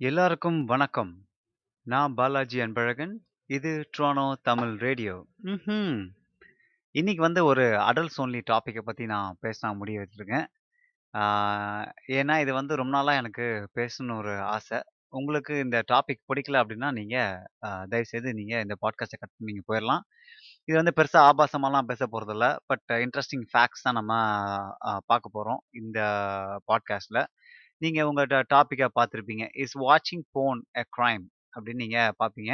எல்லாருக்கும் 0.00 0.64
வணக்கம். 0.64 1.26
நான் 1.82 2.14
பாலாஜி 2.14 2.58
அன்பழகன். 2.60 3.14
இது 3.46 3.90
ட்ரோனோ 3.96 4.32
தமிழ் 4.42 4.74
ரேடியோ. 4.76 5.14
ம் 5.38 6.02
இன்னைக்கு 6.90 7.22
வந்து 7.22 7.44
ஒரு 7.44 7.64
அடல்ட்ஸ் 7.78 8.20
ஒன்லி 8.20 8.40
டாப்பிக்கை 8.50 8.78
பற்றி 8.78 9.06
நான் 9.06 9.36
பேச 9.40 9.72
முடிய 9.72 10.00
வச்சுருக்கேன் 10.00 10.46
ஏன்னா, 12.10 12.40
இது 12.40 12.52
வந்து 12.52 12.76
ரொம்ப 12.76 12.96
நாளாக 12.96 13.16
எனக்கு 13.16 13.68
பேசணும்னு 13.74 14.16
ஒரு 14.16 14.40
ஆசை. 14.40 14.80
உங்களுக்கு 15.08 15.58
இந்த 15.58 15.84
டாபிக் 15.92 16.22
பிடிக்கல 16.28 16.60
அப்படின்னா 16.62 16.90
நீங்கள் 16.92 17.42
தயவுசெய்து 17.88 18.34
நீங்கள் 18.34 18.60
இந்த 18.60 18.76
பாட்காஸ்ட்டை 18.82 19.20
கட் 19.20 19.36
பண்ணி 19.36 19.52
நீங்கள் 19.52 19.68
போயிடலாம் 19.70 20.02
இது 20.64 20.76
வந்து 20.76 20.96
பெருசாக 20.96 21.28
ஆபாசமாலாம் 21.30 21.86
பேச 21.86 22.06
போகிறதில்ல 22.06 22.56
பட் 22.66 22.88
இன்ட்ரெஸ்டிங் 22.88 23.46
ஃபேக்ட்ஸ் 23.52 23.82
தான் 23.82 23.94
நம்ம 23.94 24.12
பார்க்க 25.06 25.28
போகிறோம் 25.32 25.64
இந்த 25.70 26.00
பாட்காஸ்ட்டில் 26.72 27.22
நீங்கள் 27.82 28.08
உங்கள் 28.10 28.30
டாப்பிக்காக 28.52 28.90
பார்த்துருப்பீங்க 28.96 29.44
"இஸ் 29.62 29.76
வாட்சிங் 29.82 30.24
போன் 30.36 30.60
எ 30.76 30.84
க்ரைம் 30.96 31.24
அப்படின்னு 31.54 31.82
நீங்கள் 31.84 32.14
பார்ப்பீங்க. 32.20 32.52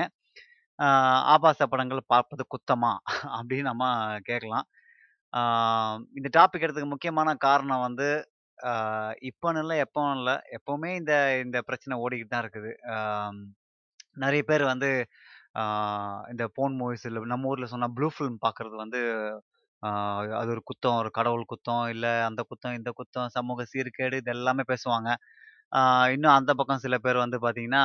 ஆபாச 1.33 1.67
படங்கள் 1.73 2.03
பார்ப்பது 2.13 2.45
குத்தமா? 2.55 2.93
அப்படின்னு 3.39 3.67
நம்ம 3.71 3.85
கேட்கலாம். 4.29 4.67
இந்த 6.19 6.29
டாபிக் 6.39 6.65
எடுத்ததுக்கு 6.65 6.95
முக்கியமான 6.95 7.31
காரணம் 7.47 7.85
வந்து, 7.87 8.09
இப்போன்னு 9.31 9.61
இல்லை 9.65 9.77
எப்பவும் 9.85 10.15
இல்லை 10.19 10.35
எப்போவுமே 10.59 10.91
இந்த 11.01 11.15
இந்த 11.45 11.59
பிரச்சனை 11.69 11.95
ஓடிக்கிட்டு 12.05 12.35
தான் 12.35 12.45
இருக்குது. 12.47 12.73
நிறைய 14.17 14.43
பேர் 14.51 14.65
வந்து 14.73 14.91
இந்த 16.33 16.45
போன் 16.59 16.75
மூவிஸ் 16.81 17.07
இல்லை 17.09 17.21
நம்ம 17.33 17.51
ஊரில் 17.53 17.73
சொன்னால் 17.73 17.95
ப்ளூ 17.97 18.09
ஃபிலிம் 18.17 18.39
பார்க்கறது 18.47 18.77
வந்து 18.85 19.01
அது 20.35 20.51
ஒரு 20.51 20.63
குத்தம், 20.69 20.99
ஒரு 21.01 21.11
கடவுள் 21.11 21.45
குத்தம், 21.53 21.85
இல்ல 21.93 22.07
அந்த 22.29 22.41
குத்தம், 22.51 22.77
இந்த 22.77 22.91
குத்தம், 22.99 23.29
சமூக 23.37 23.65
சீர்கேடு 23.73 24.19
இது 24.23 24.31
எல்லாமே 24.37 24.65
பேசுவாங்க. 24.71 25.09
ஆ 25.73 25.81
இன்னும் 26.15 26.37
அந்த 26.37 26.53
பக்கம் 26.59 26.83
சில 26.85 26.97
பேர் 27.05 27.25
வந்து 27.25 27.39
பார்த்தீங்கன்னா, 27.45 27.85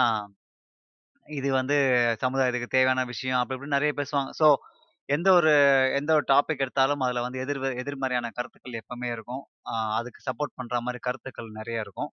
இது 1.27 1.49
வந்து 1.55 1.77
சமுதாயத்துக்கு 2.23 2.76
தேவையான 2.76 3.04
விஷயம் 3.12 3.40
அப்படி 3.40 3.57
இப்படின்னு 3.57 3.77
நெறைய 3.77 3.93
பேசுவாங்க. 3.99 4.32
ஸோ 4.41 4.48
எந்த 5.10 5.29
ஒரு 5.38 5.51
எந்த 5.99 6.12
ஒரு 6.18 6.26
டாபிக் 6.32 6.63
எடுத்தாலும் 6.65 7.04
அதில் 7.05 7.26
வந்து 7.26 7.40
எதிர் 7.43 7.60
எதிர்மறையான 7.82 8.27
கருத்துக்கள் 8.38 8.79
எப்பவுமே 8.82 9.10
இருக்கும். 9.16 9.41
ஆ 9.70 9.73
அதுக்கு 9.99 10.21
சப்போர்ட் 10.27 10.57
பண்ற 10.60 10.82
மாரி 10.82 10.99
கருத்துக்கள் 11.07 11.49
நெறைய 11.60 11.85
இருக்கும். 11.85 12.12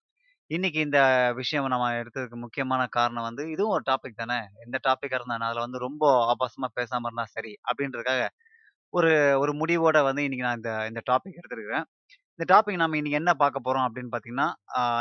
இன்னைக்கு 0.50 0.80
இந்த 0.86 1.00
விஷயம் 1.40 1.68
நம்ம 1.68 1.88
எடுத்ததுக்கு 2.00 2.38
முக்கியமான 2.44 2.82
காரணம் 2.96 3.26
வந்து, 3.28 3.44
இதுவும் 3.54 3.74
ஒரு 3.76 3.84
டாபிக் 3.90 4.20
தானே. 4.20 4.38
எந்த 4.64 4.78
டாபிக்கா 4.88 5.18
இருந்தா 5.18 5.38
என்ன? 5.40 5.64
வந்து 5.66 5.80
ரொம்ப 5.86 6.04
ஆபாசமா 6.30 6.70
பேசாம 6.78 7.06
இருந்தா 7.08 7.26
சரி. 7.36 7.54
அப்படின்றதுக்காக 7.68 8.22
ஒரு 8.94 9.10
ஒரு 9.42 9.52
முடிவோட 9.60 9.98
வந்து 10.06 10.22
இன்னைக்கு 10.24 10.46
நான் 10.46 10.58
இந்த 10.60 10.70
இந்த 10.90 11.00
டாபிக் 11.10 11.38
எடுத்திருக்கிறேன். 11.40 11.86
இந்த 12.38 12.44
டாபிக் 12.52 12.80
நம்ம 12.82 12.96
இன்னைக்கு 12.96 13.20
என்ன 13.20 13.32
பார்க்க 13.42 13.66
போறோம் 13.66 13.86
அப்படின்னு 13.86 14.10
பார்த்தீங்கன்னா, 14.14 14.48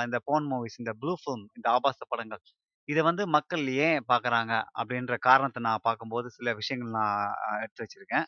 இந்த 0.07 0.17
போன் 0.29 0.47
மூவிஸ், 0.51 0.77
இந்த 0.81 0.91
ப்ளூ 1.01 1.13
ஃபிலிம் 1.21 1.45
இந்த 1.57 1.67
ஆபாச 1.75 1.99
படங்கள். 2.09 2.41
இதை 2.89 3.01
வந்து 3.09 3.23
மக்கள் 3.37 3.63
ஏன் 3.87 3.99
பார்க்குறாங்க? 4.11 4.53
அப்படின்ற 4.79 5.15
காரணத்தை 5.27 5.61
நான் 5.67 5.85
பார்க்கும்போது 5.87 6.27
சில 6.37 6.53
விஷயங்கள் 6.61 6.95
நான் 6.99 7.33
எடுத்து 7.63 7.83
வச்சிருக்கேன். 7.85 8.25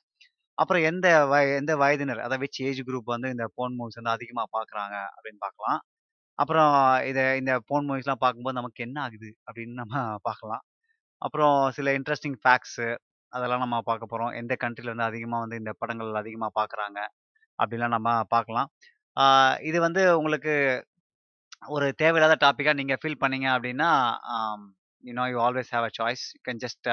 அப்புறம் 0.58 0.84
எந்த 0.92 1.08
வய 1.32 1.56
எந்த 1.62 1.74
வயதினர், 1.84 2.22
அதாவது 2.26 2.44
வச்சு 2.46 2.62
ஏஜ் 2.70 2.82
குரூப் 2.88 3.14
வந்து 3.16 3.30
இந்த 3.36 3.46
போன் 3.58 3.76
மூவிஸ் 3.80 4.00
வந்து 4.00 4.16
அதிகமாக 4.18 4.50
பார்க்குறாங்க 4.58 4.96
அப்படின்னு 5.16 5.42
பார்க்கலாம். 5.46 5.80
அப்புறம் 6.40 6.74
இதை 7.12 7.24
இந்த 7.42 7.54
போன் 7.70 7.88
மூவிஸ்லாம் 7.90 8.24
பார்க்கும்போது 8.24 8.60
நமக்கு 8.60 8.86
என்ன 8.88 8.98
ஆகுது? 9.06 9.30
அப்படின்னு 9.48 9.76
நம்ம 9.84 9.96
பார்க்கலாம். 10.28 10.64
அப்புறம் 11.22 11.58
சில 11.78 11.90
இன்ட்ரெஸ்டிங் 12.00 12.38
ஃபேக்ட்ஸு 12.44 12.88
அதெல்லாம் 13.34 13.64
நம்ம 13.64 13.78
பார்க்க 13.90 14.12
போகிறோம் 14.12 14.34
எந்த 14.42 14.54
கண்ட்ரியில் 14.64 14.94
வந்து 14.94 15.08
அதிகமாக 15.10 15.44
வந்து 15.46 15.60
இந்த 15.62 15.72
படங்கள் 15.82 16.22
அதிகமாக 16.22 16.52
பார்க்குறாங்க? 16.60 17.00
அப்படிலாம் 17.60 17.96
நம்ம 17.98 18.10
பார்க்கலாம். 18.36 18.70
இது 19.70 19.78
வந்து 19.88 20.02
உங்களுக்கு 20.20 20.54
ஒரு 21.76 21.88
தேவையில்லாத 22.02 22.36
டாப்பிக்காக 22.46 22.78
நீங்கள் 22.82 23.00
ஃபீல் 23.02 23.22
பண்ணீங்க 23.24 23.48
அப்படின்னா, 23.56 23.90
you know 25.04 25.14
you 25.14 25.14
know 25.20 25.26
you 25.34 25.40
always 25.48 25.72
have 25.76 25.88
a 25.90 25.94
choice. 26.00 26.24
You 26.36 26.42
can 26.50 26.62
just 26.66 26.88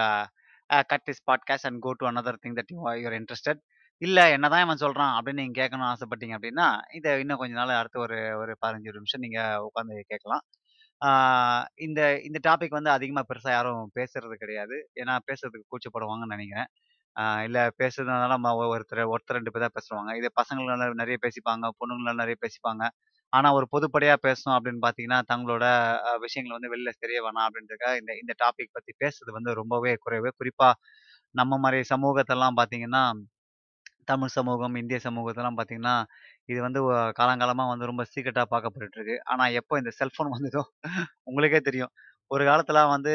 cut 0.92 1.06
this 1.08 1.22
podcast 1.30 1.66
and 1.68 1.80
go 1.86 1.90
to 2.00 2.06
another 2.12 2.40
thing 2.44 2.56
that 2.60 2.72
you 2.74 2.80
are 3.10 3.16
interested 3.20 3.60
இல்லை 4.02 4.24
என்ன 4.34 4.46
தான் 4.52 4.62
என்னதான் 4.62 4.64
இவன் 4.64 4.80
சொல்கிறான் 4.82 5.12
அப்படின்னு 5.16 5.42
நீங்கள் 5.42 5.60
கேட்கணும்னு 5.60 5.90
ஆசைப்பட்டீங்க 5.92 6.34
அப்படின்னா, 6.38 6.66
இதை 6.98 7.10
இன்னும் 7.22 7.40
கொஞ்ச 7.42 7.54
நாள் 7.60 7.72
அடுத்து 7.80 7.98
ஒரு 8.06 8.18
ஒரு 8.42 8.52
15 8.64 8.98
நிமிஷம் 8.98 9.22
நீங்கள் 9.24 9.62
உட்காந்து 9.68 9.94
கேட்கலாம். 10.12 10.42
இந்த 11.86 12.00
இந்த 12.28 12.38
டாபிக் 12.46 12.76
வந்து 12.78 12.90
அதிகமாக 12.90 13.26
பெருசாக 13.30 13.52
யாரும் 13.56 13.82
பேசுறது 13.98 14.36
கிடையாது. 14.42 14.76
ஏன்னா 15.00 15.14
பேசுறதுக்கு 15.28 15.68
கூச்சப்படுவாங்கன்னு 15.72 16.34
நினைக்கிறேன் 16.36 16.70
இல்லை 17.46 17.62
பேசுறதுனால 17.80 18.28
நம்ம 18.34 18.50
ஒருத்தர் 18.74 19.02
ஒருத்தர் 19.12 19.38
ரெண்டு 19.38 19.52
பேர் 19.54 19.64
தான் 19.66 19.76
பேசுவாங்க. 19.78 20.10
இதே 20.20 20.30
பசங்களால 20.40 20.88
நிறைய 21.02 21.16
பேசிப்பாங்க, 21.24 21.66
பொண்ணுங்களால 21.80 22.18
நிறைய 22.22 22.38
பேசிப்பாங்க. 22.44 22.84
ஆனால் 23.32 23.56
ஒரு 23.58 23.66
பொதுப்படையாக 23.74 24.20
பேசணும் 24.26 24.56
அப்படின்னு 24.58 24.82
பார்த்தீங்கன்னா, 24.84 25.20
தங்களோட 25.32 25.64
விஷயங்கள் 26.24 26.56
வந்து 26.58 26.72
வெளில 26.74 26.92
தெரிய 27.04 27.18
வேணாம் 27.26 27.46
அப்படின்றதுக்காக 27.48 27.94
இந்த 28.02 28.12
இந்த 28.22 28.34
டாபிக் 28.44 28.76
பற்றி 28.76 28.92
பேசுறது 29.04 29.32
வந்து 29.38 29.52
ரொம்பவே 29.60 29.94
குறைவு. 30.04 30.30
குறிப்பாக 30.40 30.74
நம்ம 31.34 31.58
மாதிரி 31.64 31.80
சமூகத்தெல்லாம் 31.94 32.58
பார்த்தீங்கன்னா, 32.60 33.04
தமிழ் 34.10 34.34
சமூகம், 34.36 34.76
இந்திய 34.82 34.98
சமூகத்தெல்லாம் 35.06 35.58
பார்த்தீங்கன்னா, 35.58 35.96
இது 36.48 36.58
வந்து 36.66 36.80
காலங்காலமாக 37.20 37.72
வந்து 37.72 37.88
ரொம்ப 37.90 38.02
சீக்கிரட்டாக 38.12 38.46
பார்க்கப்பட்டு 38.52 38.98
இருக்கு. 38.98 39.16
ஆனால் 39.32 39.54
எப்போ 39.60 39.74
இந்த 39.82 39.92
செல்ஃபோன் 40.00 40.34
வந்ததோ 40.36 40.62
உங்களுக்கே 41.30 41.60
தெரியும். 41.68 41.92
ஒரு 42.30 42.42
காலத்துலாம் 42.50 42.92
வந்து 42.96 43.14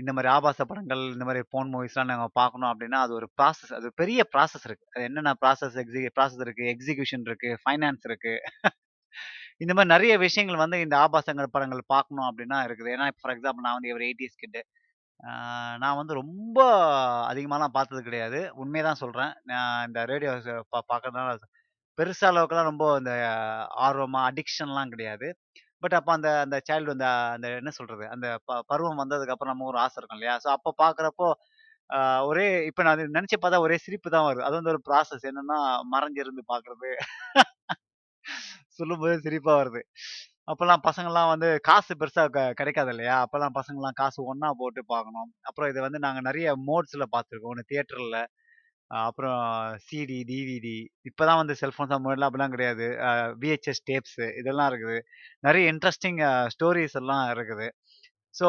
இந்த 0.00 0.10
மாதிரி 0.16 0.28
ஆபாச 0.34 0.64
படங்கள், 0.70 1.02
இந்த 1.14 1.24
மாதிரி 1.28 1.40
ஃபோன் 1.50 1.70
மூவிஸ்லாம் 1.74 2.10
நாங்கள் 2.12 2.34
பார்க்கணும் 2.40 2.70
அப்படின்னா 2.72 2.98
அது 3.04 3.12
ஒரு 3.20 3.26
ப்ராசஸ். 3.38 3.72
அது 3.78 3.88
பெரிய 4.00 4.20
ப்ராசஸ் 4.34 4.66
இருக்கு. 4.68 4.86
அது 4.94 5.02
என்னென்ன 5.08 5.32
ப்ராசஸ் 5.42 5.76
எக்ஸி 5.82 6.02
ப்ராசஸ் 6.18 6.42
இருக்கு, 6.46 6.64
எக்ஸிகியூஷன் 6.74 7.24
இருக்கு, 7.28 7.50
ஃபைனான்ஸ் 7.62 8.04
இருக்கு. 8.10 8.34
இந்த 9.64 9.72
மாதிரி 9.76 9.92
நிறைய 9.94 10.14
விஷயங்கள் 10.26 10.62
வந்து 10.64 10.78
இந்த 10.86 10.96
ஆபாசங்கள் 11.04 11.54
படங்கள் 11.56 11.82
பார்க்கணும் 11.94 12.28
அப்படின்னா 12.30 12.58
இருக்குது. 12.68 12.90
ஏன்னா, 12.96 13.06
ஃபார் 13.20 13.34
எக்ஸாம்பிள் 13.34 13.66
நான் 13.66 13.76
வந்து 13.78 13.94
ஒரு 13.98 14.06
80ஸ் 14.12 14.40
கிட்டு. 14.42 14.60
நான் 15.82 15.98
வந்து 16.00 16.14
ரொம்ப 16.22 16.58
அதிகமாலாம் 17.30 17.74
பார்த்தது 17.76 18.02
கிடையாது. 18.08 18.40
உண்மையை 18.62 18.84
தான் 18.88 19.00
சொல்கிறேன் 19.02 19.32
நான் 19.50 19.86
இந்த 19.88 20.00
ரேடியோ 20.12 20.32
பா 20.74 20.80
பார்க்கறதுனால 20.92 21.30
பெருசா 21.98 22.26
அளவுக்குலாம் 22.30 22.70
ரொம்ப 22.70 22.84
இந்த 23.00 23.12
ஆர்வமா, 23.86 24.20
அடிக்ஷன்லாம் 24.28 24.92
கிடையாது. 24.94 25.28
பட் 25.82 25.96
அப்போ 25.98 26.12
அந்த 26.14 26.28
அந்த 26.44 26.56
சைல்டு 26.68 26.92
அந்த 26.94 27.06
அந்த 27.34 27.48
என்ன 27.58 27.70
சொல்றது? 27.78 28.04
அந்த 28.14 28.26
ப 28.48 28.60
பருவம் 28.70 29.00
வந்ததுக்கு 29.02 29.34
அப்புறம் 29.34 29.52
நம்ம 29.52 29.66
ஒரு 29.70 29.78
ஆசை 29.84 29.98
இருக்கும் 29.98 30.18
இல்லையா? 30.18 30.34
ஸோ 30.44 30.48
அப்போ 30.56 30.70
பார்க்குறப்போ, 30.80 31.28
ஒரே 32.28 32.46
இப்போ 32.68 32.82
நான் 32.84 32.96
அத 32.96 33.06
நெனச்சு 33.14 33.38
பார்த்தா 33.38 33.62
ஒரே 33.66 33.76
சிரிப்பு 33.84 34.08
தான் 34.10 34.26
வருது. 34.28 34.44
அது 34.48 34.56
வந்து 34.58 34.72
ஒரு 34.74 34.82
ப்ராசஸ் 34.88 35.26
என்னன்னா, 35.30 35.58
மறைஞ்சிருந்து 35.94 36.44
பார்க்குறது. 36.50 36.90
சொல்லும்போதே 38.78 39.16
சிரிப்பா 39.24 39.52
வருது. 39.58 39.80
அப்போல்லாம் 40.50 40.82
பசங்கெல்லாம் 40.86 41.30
வந்து 41.32 41.48
காசு 41.68 41.92
பெருசா 42.00 42.24
க 42.30 42.50
கிடைக்காது 42.60 42.92
இல்லையா? 42.94 43.16
அப்போல்லாம் 43.24 43.56
பசங்கலாம் 43.58 43.98
காசு 44.00 44.20
ஒண்ணா 44.30 44.50
போட்டு 44.60 44.82
பார்க்கணும். 44.92 45.30
அப்புறம் 45.48 45.70
இதை 45.72 45.82
வந்து 45.86 46.00
நாங்க 46.06 46.20
நிறைய 46.28 46.48
மோட்ஸ்ல 46.68 47.06
பார்த்துருக்கோம். 47.14 47.52
ஒன்று 47.54 47.70
தியேட்டர்ல, 47.70 48.18
அப்புறம் 48.90 49.40
சிடி, 49.86 50.18
டிவிடி. 50.30 50.76
இப்பதான் 51.08 51.40
வந்து 51.40 51.54
செல்ஃபோன்ஸ் 51.62 51.90
அந்த 51.92 52.02
முன்னாடிலாம் 52.04 52.30
அப்படிலாம் 52.30 52.54
கிடையாது. 52.56 52.86
விஹெச்எஸ் 53.42 53.82
டேப்ஸ் 53.90 54.18
இதெல்லாம் 54.40 54.68
இருக்குது. 54.72 54.98
நிறைய 55.46 55.72
இன்ட்ரெஸ்டிங் 55.72 56.20
ஸ்டோரிஸ் 56.54 56.96
எல்லாம் 57.02 57.26
இருக்குது. 57.34 57.68
ஸோ 58.34 58.46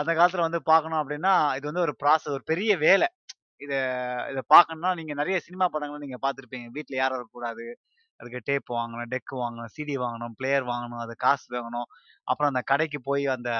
அந்த 0.00 0.10
காலத்தில் 0.18 0.46
வந்து 0.48 0.60
பார்க்கணும் 0.72 1.00
அப்படின்னா, 1.02 1.34
இது 1.58 1.66
வந்து 1.70 1.84
ஒரு 1.86 1.94
ப்ராசஸ் 2.02 2.34
ஒரு 2.38 2.44
பெரிய 2.52 2.72
வேலை. 2.86 3.08
இதை 3.64 3.78
இதை 4.32 4.42
பார்க்கணும்னா 4.54 4.90
நீங்கள் 5.00 5.18
நிறைய 5.20 5.36
சினிமா 5.46 5.66
படங்கள் 5.74 6.04
நீங்கள் 6.04 6.22
பார்த்துருப்பீங்க. 6.24 6.68
வீட்டில் 6.76 7.00
யாரும் 7.00 7.18
வரக்கூடாது. 7.20 7.66
அதுக்கு 8.20 8.40
டேப் 8.48 8.70
வாங்கணும், 8.78 9.10
டெக் 9.14 9.32
வாங்கணும், 9.42 9.70
சிடி 9.76 9.94
வாங்கணும், 10.04 10.34
பிளேயர் 10.40 10.66
வாங்கணும், 10.72 11.00
அது 11.04 11.14
காசு 11.24 11.46
வாங்கணும். 11.56 11.88
அப்புறம் 12.28 12.50
அந்த 12.52 12.62
கடைக்கு 12.72 12.98
போய் 13.08 13.24
அந்த 13.36 13.50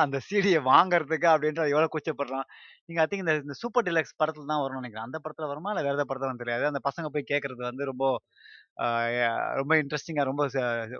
அந்த 0.00 0.16
சிடிய 0.26 0.56
வாங்குறதுக்கு 0.68 1.26
அப்படின்ட்டு 1.32 1.62
எவ்வளோ 1.72 1.88
கூச்சப்படுறான். 1.94 2.46
நீங்க 2.86 2.98
ஐ 3.02 3.06
திங்க் 3.06 3.24
இந்த 3.24 3.54
சூப்பர் 3.62 3.86
டிலக்ஸ் 3.88 4.14
படத்துல 4.20 4.48
தான் 4.50 4.62
வரும்னு 4.62 4.80
நினைக்கிறேன் 4.80 5.06
அந்த 5.08 5.18
படத்துல 5.24 5.48
வருமா? 5.52 5.70
இல்ல 5.72 5.82
வேற 5.86 5.94
எந்த 5.96 6.06
படத்துல 6.08 6.26
வரும்னு 6.26 6.42
தெரியாது. 6.44 6.64
அந்த 6.70 6.80
பசங்க 6.88 7.08
போய் 7.14 7.30
கேட்கறது 7.32 7.62
வந்து 7.70 7.84
ரொம்ப 7.90 8.04
ரொம்ப 9.60 9.72
இன்ட்ரெஸ்டிங்கா 9.82 10.24
ரொம்ப 10.30 10.44
ச 10.54 10.58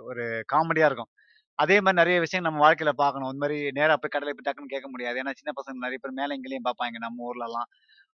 ஒரு 0.09 0.23
காமெடியா 0.53 0.87
இருக்கும். 0.89 1.11
அதே 1.59 1.77
மாதிரி 1.83 1.99
நிறைய 2.01 2.17
விஷயம் 2.25 2.45
நம்ம 2.47 2.61
வாழ்க்கையில 2.65 2.91
பார்க்கணும். 3.03 3.29
இந்த 3.31 3.43
மாதிரி 3.43 3.57
நேரா 3.79 3.95
போய் 3.97 4.13
கடலை 4.15 4.33
போய் 4.33 4.47
டக்குன்னு 4.47 4.73
கேட்க 4.75 4.87
முடியாது. 4.93 5.17
ஏன்னா 5.23 5.33
சின்ன 5.39 5.53
பசங்க 5.59 5.85
நிறைய 5.85 5.99
பேர் 6.03 6.19
மேலே 6.21 6.35
எங்கேயும் 6.37 6.67
பார்ப்பாங்க 6.69 6.99
நம்ம 7.05 7.23
ஊர்லலாம். 7.29 7.69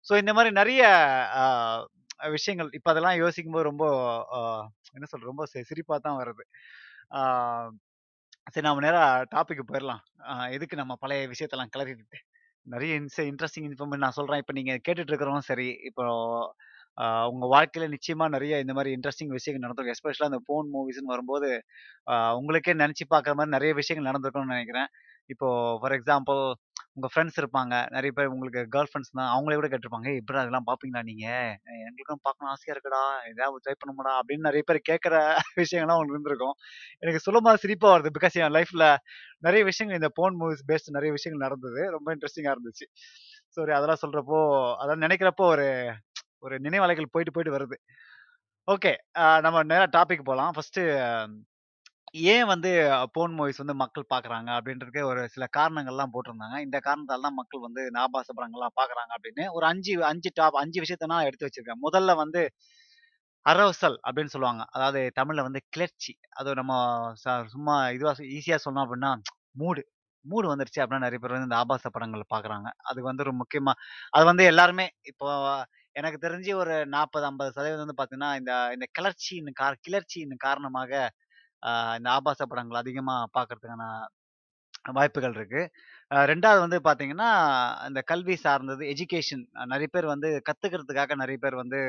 ஸோ 0.05 0.13
இந்த 0.23 0.33
மாதிரி 0.37 0.51
நிறைய 0.61 0.81
விஷயங்கள் 2.35 2.69
இப்போ 2.77 2.89
அதெல்லாம் 2.93 3.19
யோசிக்கும்போது 3.23 3.69
ரொம்ப 3.71 3.85
என்ன 4.95 5.07
சொல்றது? 5.11 5.31
ரொம்ப 5.31 5.45
சி 5.51 5.61
சிரிப்பா 5.71 5.97
தான் 5.99 6.19
வருது. 6.21 6.43
சரி 8.53 8.65
நாம 8.67 8.81
நேரா 8.85 9.01
டாபிக் 9.35 9.69
போயிடலாம் 9.69 10.03
எதுக்கு 10.55 10.75
நம்ம 10.75 10.93
பழைய 10.95 11.23
விஷயத்தெல்லாம் 11.33 11.71
கிளறிட்டு 11.75 12.19
நிறைய 12.65 12.93
இன்ஸ் 12.95 13.19
இன்ட்ரெஸ்டிங் 13.21 13.67
இன்ஃபர்மேஷன் 13.69 14.05
நான் 14.05 14.17
சொல்றேன். 14.19 14.41
இப்போ 14.43 14.53
நீங்க 14.53 14.73
கேட்டுட்டு 14.87 15.11
இருக்கிறவங்க 15.11 15.45
சரி, 15.51 15.67
இப்போ 15.89 16.03
உங்கள் 16.97 17.27
உங்க 17.31 17.45
வாழ்க்கையில 17.53 17.85
நிச்சயமா 17.95 18.25
இந்த 18.63 18.73
மாதிரி 18.77 18.91
இன்ட்ரெஸ்டிங் 18.95 19.33
விஷயங்கள் 19.37 19.65
நடந்திருக்கும். 19.65 19.97
எஸ்பெஷலாக 19.97 20.31
அந்த 20.31 20.41
ஃபோன் 20.47 20.67
மூவிஸ்னு 20.75 21.13
வரும்போது, 21.13 21.49
உங்களுக்கே 22.39 22.73
நினச்சி 22.83 23.05
பார்க்குற 23.13 23.33
மாதிரி 23.39 23.55
நிறைய 23.57 23.73
விஷயங்கள் 23.81 24.09
நடந்திருக்கும்னு 24.11 24.55
நினைக்கிறேன் 24.55 24.89
இப்போ 25.29 25.47
ஃபார் 25.81 25.95
எக்ஸாம்பிள் 25.99 26.41
உங்கள் 26.97 27.11
ஃப்ரெண்ட்ஸ் 27.13 27.37
இருப்பாங்க. 27.37 27.73
நிறைய 27.89 28.11
பேர் 28.11 28.31
உங்களுக்கு 28.33 28.61
கேர்ள் 28.73 28.89
ஃப்ரெண்ட்ஸ் 28.89 29.11
தான். 29.11 29.29
அவங்களே 29.33 29.57
கூட 29.59 29.67
கேட்டுருப்பாங்க. 29.67 30.09
எப்படி 30.19 30.39
அதெல்லாம் 30.39 30.67
பார்ப்பீங்களா 30.69 31.01
நீங்கள் 31.03 31.51
எங்களுக்கும் 31.81 32.21
பார்க்கணும் 32.21 32.51
ஆசையாக 32.53 32.75
இருக்குடா. 32.75 33.01
ஏதாவது 33.31 33.61
ட்ரை 33.65 33.75
பண்ணுமாடா?" 33.81 34.13
அப்படின்னு 34.19 34.47
நிறைய 34.49 34.63
பேர் 34.65 34.79
கேட்குற 34.89 35.15
விஷயங்கள்லாம் 35.63 35.97
உங்களுக்கு 35.97 36.15
இருந்திருக்கும். 36.15 36.55
எனக்கு 37.03 37.19
சுலமாக 37.19 37.61
சிரிப்பாக 37.63 37.93
வருது. 37.95 38.11
பிகாஸ் 38.17 38.37
என் 38.41 38.55
லைஃப்பில் 38.57 38.87
நிறைய 39.39 39.63
விஷயங்கள் 39.63 39.99
இந்த 40.01 40.11
போன் 40.19 40.37
மூவிஸ் 40.41 40.65
பேஸ்டு 40.69 40.97
நிறைய 40.97 41.11
விஷயங்கள் 41.11 41.45
நடந்தது. 41.47 41.83
ரொம்ப 41.91 42.07
இன்ட்ரெஸ்டிங்காக 42.15 42.55
இருந்துச்சு. 42.57 42.87
சாரி 43.57 43.71
அதெல்லாம் 43.71 44.03
சொல்கிறப்போ 44.05 44.39
அதெல்லாம் 44.77 45.05
நினைக்கிறப்போ 45.07 45.45
ஒரு 45.53 45.67
ஒரு 46.39 46.55
நினைவலைகள் 46.59 47.13
போயிட்டு, 47.13 47.33
போயிட்டு 47.33 47.55
வருது. 47.57 47.77
ஓகே. 48.67 48.91
நம்ம 49.41 49.63
நேராக 49.63 49.89
டாபிக் 49.97 50.27
போகலாம் 50.29 50.53
ஃபஸ்ட்டு 50.55 50.83
ஏன் 52.27 52.45
வந்து 52.45 52.69
போன் 53.13 53.33
மூவிஸ் 53.37 53.61
வந்து 53.61 53.75
மக்கள் 53.75 54.05
பார்க்குறாங்க 54.09 54.49
அப்படின்றதுக்கு 54.57 55.01
ஒரு 55.03 55.21
சில 55.33 55.45
காரணங்கள்லாம் 55.57 56.13
போட்டிருந்தாங்க. 56.13 56.57
இந்த 56.65 56.77
காரணத்தால 56.85 57.25
தான் 57.27 57.37
மக்கள் 57.39 57.65
வந்து 57.65 57.81
நாபாச 57.89 58.05
ஆபாச 58.07 58.35
படங்கள்லாம் 58.37 58.75
பார்க்குறாங்க 58.79 59.11
அப்படின்னு 59.17 59.45
ஒரு 59.53 59.65
5 59.67 59.93
5 60.05 60.29
டாப் 60.39 60.59
அஞ்சு 60.61 60.79
விஷயத்த 60.83 61.09
நான் 61.11 61.27
எடுத்து 61.27 61.47
வச்சிருக்கேன். 61.47 61.81
முதல்ல 61.85 62.15
வந்து 62.21 62.41
அரவசல் 63.45 63.97
அப்படின்னு 64.05 64.33
சொல்லுவாங்க. 64.33 64.63
அதாவது 64.75 65.01
தமிழ்ல 65.19 65.45
வந்து 65.47 65.61
கிளர்ச்சி. 65.75 66.13
அது 66.37 66.55
நம்ம 66.55 66.73
ச 67.23 67.35
சும்மா 67.53 67.75
இதுவா 67.95 68.13
ஈஸியா 68.37 68.57
சொன்னோம் 68.65 68.85
அப்படின்னா, 68.85 69.11
மூடு. 69.55 69.83
மூடு 70.25 70.47
வந்துருச்சு 70.51 70.81
அப்படின்னா 70.81 71.05
நிறைய 71.05 71.19
பேர் 71.19 71.35
வந்து 71.35 71.49
இந்த 71.49 71.59
ஆபாச 71.61 71.89
படங்கள் 71.91 72.23
பார்க்குறாங்க. 72.33 72.69
அது 72.89 72.99
வந்து 73.03 73.23
ஒரு 73.25 73.33
முக்கியமா 73.41 73.73
அது 74.13 74.25
வந்து 74.25 74.43
எல்லாருமே 74.51 74.85
இப்போ 75.11 75.27
எனக்கு 75.95 76.19
தெரிஞ்சு 76.23 76.51
ஒரு 76.55 76.75
40, 76.89 77.27
50% 77.29 77.83
வந்து 77.83 77.97
பார்த்தீங்கன்னா, 77.99 78.31
இந்த 78.41 78.53
இந்த 78.75 78.87
கிளர்ச்சியின் 78.97 79.51
கார் 79.61 79.79
கிளர்ச்சியின் 79.85 80.35
காரணமாக 80.43 80.91
இந்த 81.97 82.09
ஆபாச 82.17 82.41
படங்கள் 82.51 82.81
அதிகமாக 82.83 83.29
பார்க்கறதுக்கான 83.37 83.83
வாய்ப்புகள் 84.97 85.35
இருக்கு. 85.37 85.61
ரெண்டாவது 86.31 86.59
வந்து 86.65 86.77
பார்த்தீங்கன்னா, 86.87 87.29
இந்த 87.89 88.01
கல்வி 88.11 88.35
சார்ந்தது 88.45 88.83
எஜுகேஷன் 88.93 89.43
நிறைய 89.73 89.87
பேர் 89.95 90.07
வந்து 90.13 90.29
கத்துக்கிறதுக்காக 90.49 91.15
நிறைய 91.23 91.37
பேர் 91.45 91.61
வந்து 91.63 91.79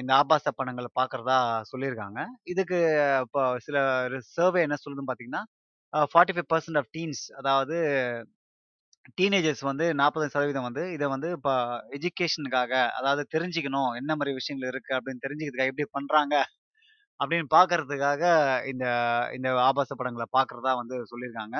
இந்த 0.00 0.12
ஆபாச 0.20 0.50
படங்களை 0.58 0.90
பார்க்குறதா 1.00 1.36
சொல்லியிருக்காங்க. 1.72 2.20
இதுக்கு 2.52 2.78
இப்போ 3.26 3.42
சில 3.66 3.78
சர்வே 4.36 4.60
என்ன 4.66 4.76
சொல்லுதுன்னு 4.84 5.10
பார்த்தீங்கன்னா, 5.10 5.42
forty 6.12 6.34
five 6.36 6.50
percent 6.54 6.78
of 6.82 6.90
teens 6.96 7.22
அதாவது 7.40 7.76
டீனேஜர்ஸ் 9.18 9.62
வந்து 9.70 9.86
40% 10.00 10.62
வந்து 10.68 10.82
இதை 10.94 11.06
வந்து 11.14 11.28
இப்போ 11.36 11.52
எஜுகேஷனுக்காக 11.98 12.72
அதாவது 12.98 13.22
தெரிஞ்சுக்கணும். 13.34 13.90
என்ன 14.00 14.12
மாதிரி 14.18 14.32
விஷயங்கள் 14.40 14.70
இருக்குது 14.72 14.96
அப்படின்னு 14.98 15.24
தெரிஞ்சுக்கிறதுக்காக 15.26 15.72
எப்படி 15.72 15.88
பண்ணுறாங்க 15.98 16.34
அப்படின்னு 17.20 17.48
பார்க்கறதுக்காக 17.54 18.22
இந்த 18.72 18.84
இந்த 19.36 19.48
ஆபாச 19.68 19.90
படங்களை 20.00 20.26
பார்க்குறதா 20.38 20.72
வந்து 20.80 20.96
சொல்லியிருக்காங்க. 21.12 21.58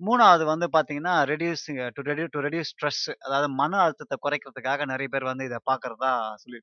மூணாவது 0.00 0.44
வந்து 0.52 0.66
பார்த்தீங்கன்னா, 0.76 1.14
reduce 1.32 1.64
to 1.96 2.02
reduce 2.10 2.26
to 2.34 2.40
reduce 2.46 2.70
stress 2.72 3.02
அதாவது 3.26 3.48
மன 3.60 3.78
அழுத்தத்தை 3.84 4.16
குறைக்கிறதுக்காக 4.26 4.86
நிறைய 4.92 5.08
பேர் 5.14 5.30
வந்து 5.32 5.46
இதை 5.50 5.58
பார்க்குறதா 5.70 6.12
சொல்லி 6.44 6.60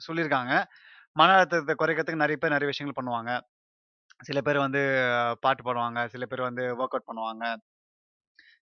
சொல்லியிருக்காங்க. 0.00 0.54
மன 1.16 1.30
அழுத்தத்தை 1.38 1.74
குறைக்கிறதுக்கு 1.82 2.24
நிறைய 2.24 2.38
பேர் 2.42 2.56
நிறைய 2.56 2.70
விஷயங்கள் 2.72 2.98
பண்ணுவாங்க. 3.00 3.32
சில 4.20 4.38
பேர் 4.42 4.64
வந்து 4.66 4.82
பாட்டு 5.40 5.62
பாடுவாங்க. 5.64 6.00
சில 6.14 6.24
பேர் 6.26 6.48
வந்து 6.48 6.64
ஒர்க் 6.80 6.94
அவுட் 6.96 7.10
பண்ணுவாங்க. 7.10 7.44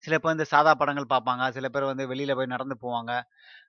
சில 0.04 0.16
பேர் 0.16 0.32
வந்து 0.32 0.48
சாதா 0.52 0.72
படங்கள் 0.76 1.08
பார்ப்பாங்க. 1.10 1.44
சில 1.56 1.68
பேர் 1.70 1.90
வந்து 1.90 2.06
வெளியில 2.12 2.34
போய் 2.36 2.54
நடந்து 2.54 2.76
போவாங்க. 2.82 3.12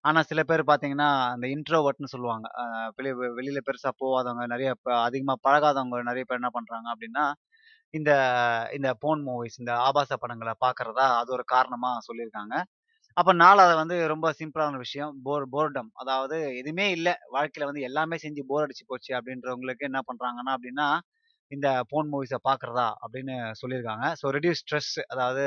ஆனா 0.04 0.20
சில 0.28 0.40
பேர் 0.44 0.62
பார்த்தீங்கன்னா, 0.68 1.08
அந்த 1.32 1.46
இன்ட்ரோவர்ட்னு 1.54 2.12
சொல்லுவாங்க. 2.14 2.46
அ 2.60 2.64
வெளியில் 2.98 3.34
வெளியில 3.38 3.60
பெருசா 3.66 3.92
போவாதவங்க, 4.02 4.46
நெறைய 4.52 4.72
அதிகமா 5.02 5.36
பழகாதவங்க 5.46 6.02
நிறைய 6.10 6.24
பேர் 6.26 6.40
என்ன 6.40 6.52
பண்றாங்க 6.56 6.88
அப்படின்னா, 6.94 7.26
இந்த 7.94 8.12
இந்த 8.76 8.90
போன் 9.02 9.22
மூவிஸ் 9.26 9.58
இந்த 9.60 9.72
ஆபாச 9.86 10.16
படங்களை 10.18 10.54
பார்க்குறதா 10.62 11.06
அது 11.20 11.30
ஒரு 11.36 11.44
காரணமா 11.52 11.90
சொல்லியிருக்காங்க. 12.06 12.54
அப்ப 13.16 13.32
4வது 13.38 13.74
வந்து 13.80 13.96
ரொம்ப 14.12 14.28
சிம்பிளான 14.38 14.78
விஷயம். 14.82 15.12
Bore 15.24 15.46
boredom. 15.52 15.90
அதாவது 16.02 16.36
எதுவுமே 16.60 16.86
இல்லை 16.96 17.14
வாழ்க்கையில 17.34 17.68
வந்து 17.70 17.86
எல்லாமே 17.88 18.16
செஞ்சு 18.22 18.42
போர் 18.50 18.66
அடிச்சு 18.66 18.84
போச்சு 18.88 19.12
அப்படின்றவங்களுக்கு 19.18 19.88
என்ன 19.90 20.00
பண்றாங்கன்னா 20.08 20.54
அப்படின்னா, 20.56 20.88
இந்த 21.52 21.68
போன் 21.90 22.10
மூவிஸை 22.12 22.40
பார்க்குறதா 22.44 22.88
அப்படின்னு 23.02 23.34
சொல்லியிருக்காங்க. 23.60 24.06
ஸோ 24.20 24.34
ரெடியூஸ் 24.36 24.62
ஸ்ட்ரெஸ் 24.64 24.92
அதாவது 25.12 25.44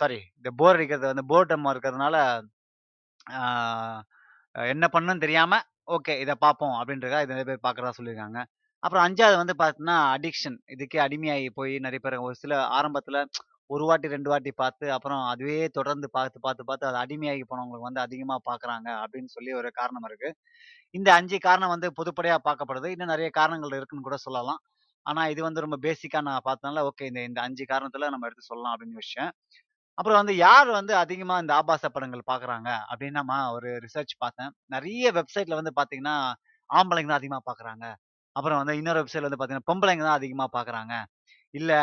சாரி 0.00 0.18
இந்த 0.38 0.48
போர் 0.60 0.76
அடிக்கிறது 0.76 1.06
வந்து 1.12 1.24
போர்டமா 1.32 1.70
இருக்கிறதுனால 1.74 2.16
என்ன 4.74 4.84
பண்ணுன்னு 4.94 5.24
தெரியாமல் 5.26 5.64
ஓகே 5.94 6.14
இதை 6.24 6.34
பார்ப்போம் 6.44 6.74
அப்படின்றதுக்காக 6.80 7.24
இது 7.24 7.34
நிறைய 7.34 7.46
பேர் 7.50 7.64
பார்க்குறதா 7.66 7.96
சொல்லியிருக்காங்க. 7.98 8.40
அப்புறம் 8.82 9.04
அஞ்சாவது 9.06 9.36
வந்து 9.42 9.54
பார்த்தீங்கன்னா, 9.60 9.96
அடிக்ஷன். 10.14 10.58
இதுக்கே 10.74 10.98
அடிமையாகி 11.06 11.48
போய் 11.58 11.72
நிறைய 11.78 12.00
பேர் 12.04 12.16
ஒரு 12.26 12.34
சில 12.34 12.52
ஆரம்பத்தில் 12.78 13.18
ஒரு 13.70 13.84
வாட்டி, 13.88 14.06
ரெண்டு 14.08 14.30
வாட்டி 14.32 14.50
பார்த்து, 14.62 14.86
அப்புறம் 14.90 15.22
அதுவே 15.32 15.58
தொடர்ந்து 15.78 16.08
பார்த்து, 16.16 16.38
பார்த்து, 16.40 16.62
பார்த்து 16.64 16.88
அது 16.90 16.98
அடிமையாகி 17.04 17.44
போனவங்களுக்கு 17.50 17.88
வந்து 17.90 18.04
அதிகமாக 18.06 18.40
பார்க்குறாங்க 18.50 18.88
அப்படின்னு 19.02 19.30
சொல்லி 19.36 19.52
ஒரு 19.60 19.70
காரணம் 19.80 20.06
இருக்குது 20.10 20.36
இந்த 20.94 21.08
அஞ்சு 21.18 21.38
காரணம் 21.40 21.74
வந்து 21.74 21.88
பொதுப்படையாக 21.98 22.42
பார்க்கப்படுது. 22.48 22.88
இன்னும் 22.94 23.12
நிறைய 23.14 23.28
காரணங்கள் 23.40 23.78
இருக்குன்னு 23.78 24.08
கூட 24.08 24.18
சொல்லலாம். 24.26 24.60
ஆனால் 25.06 25.30
இது 25.32 25.40
வந்து 25.42 25.64
ரொம்ப 25.64 25.76
பேசிக்காக 25.84 26.24
நான் 26.28 26.46
பார்த்தனால, 26.48 26.82
ஓகே 26.90 27.06
இந்த 27.10 27.20
இந்த 27.28 27.40
அஞ்சு 27.46 27.64
காரணத்தில் 27.72 28.12
நம்ம 28.14 28.26
எடுத்து 28.28 28.50
சொல்லலாம் 28.50 28.74
அப்படின்னு 28.74 29.02
விஷயம் 29.04 29.32
அப்புறம் 29.98 30.20
வந்து 30.20 30.34
யார் 30.38 30.68
வந்து 30.76 30.94
அதிகமாக 31.02 31.42
இந்த 31.44 31.52
ஆபாச 31.60 31.88
படங்கள் 31.94 32.22
பார்க்குறாங்க 32.30 32.70
அப்படின்னு 32.90 33.22
ஒரு 33.56 33.70
ரிசர்ச் 33.86 34.14
பார்த்தேன். 34.24 34.52
நிறைய 34.70 35.06
வெப்சைட்டில் 35.18 35.58
வந்து 35.60 35.72
பார்த்தீங்கன்னா, 35.78 36.16
ஆம்பளைங்க 36.70 37.10
தான் 37.10 37.20
அதிகமாக 37.22 37.44
பார்க்குறாங்க. 37.50 37.84
அப்புறம் 38.36 38.60
வந்து 38.62 38.74
இன்னொரு 38.80 39.00
வெப்சைட்ல 39.02 39.28
வந்து 39.28 39.38
பார்த்தீங்கன்னா, 39.40 39.70
பொம்பளைங்க 39.72 40.04
தான் 40.08 40.18
அதிகமாக 40.20 40.50
பார்க்குறாங்க. 40.58 40.94
இல்லை 41.54 41.80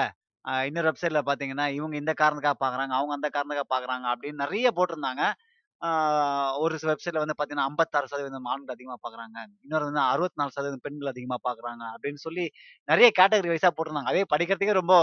இன்னொரு 0.65 0.88
வெப்சைட்ல 0.89 1.22
பார்த்தீங்கன்னா, 1.27 1.68
இவங்க 1.77 1.95
இந்த 1.98 2.13
காரணத்துக்காக 2.22 2.60
பார்க்குறாங்க, 2.65 2.94
அவங்க 3.00 3.13
அந்த 3.18 3.30
காரணத்துக்காக 3.36 3.69
பார்க்குறாங்க 3.75 4.07
அப்படின்னு 4.13 4.44
நிறைய 4.45 4.68
போட்டிருந்தாங்க. 4.77 5.24
ஒரு 6.60 6.74
சில 6.81 6.90
வெப்சைட்ல 6.92 7.22
வந்து 7.24 7.36
பார்த்தீங்கன்னா, 7.36 7.68
56% 7.70 8.48
ஆண்கள் 8.54 8.76
அதிகமாக 8.76 9.00
பார்க்குறாங்க. 9.04 9.38
இன்னொரு 9.66 9.86
வந்து 9.90 10.02
64% 10.08 10.80
பெண்கள் 10.86 11.12
அதிகமாக 11.12 11.42
பார்க்குறாங்க 11.48 11.84
அப்படின்னு 11.94 12.22
சொல்லி 12.26 12.46
நிறைய 12.88 13.10
கேட்டகரி 13.20 13.52
வைஸாக 13.54 13.74
போட்டிருந்தாங்க. 13.74 14.12
அதே 14.14 14.24
படிக்கிறதுக்கே 14.34 14.80
ரொம்ப 14.80 14.96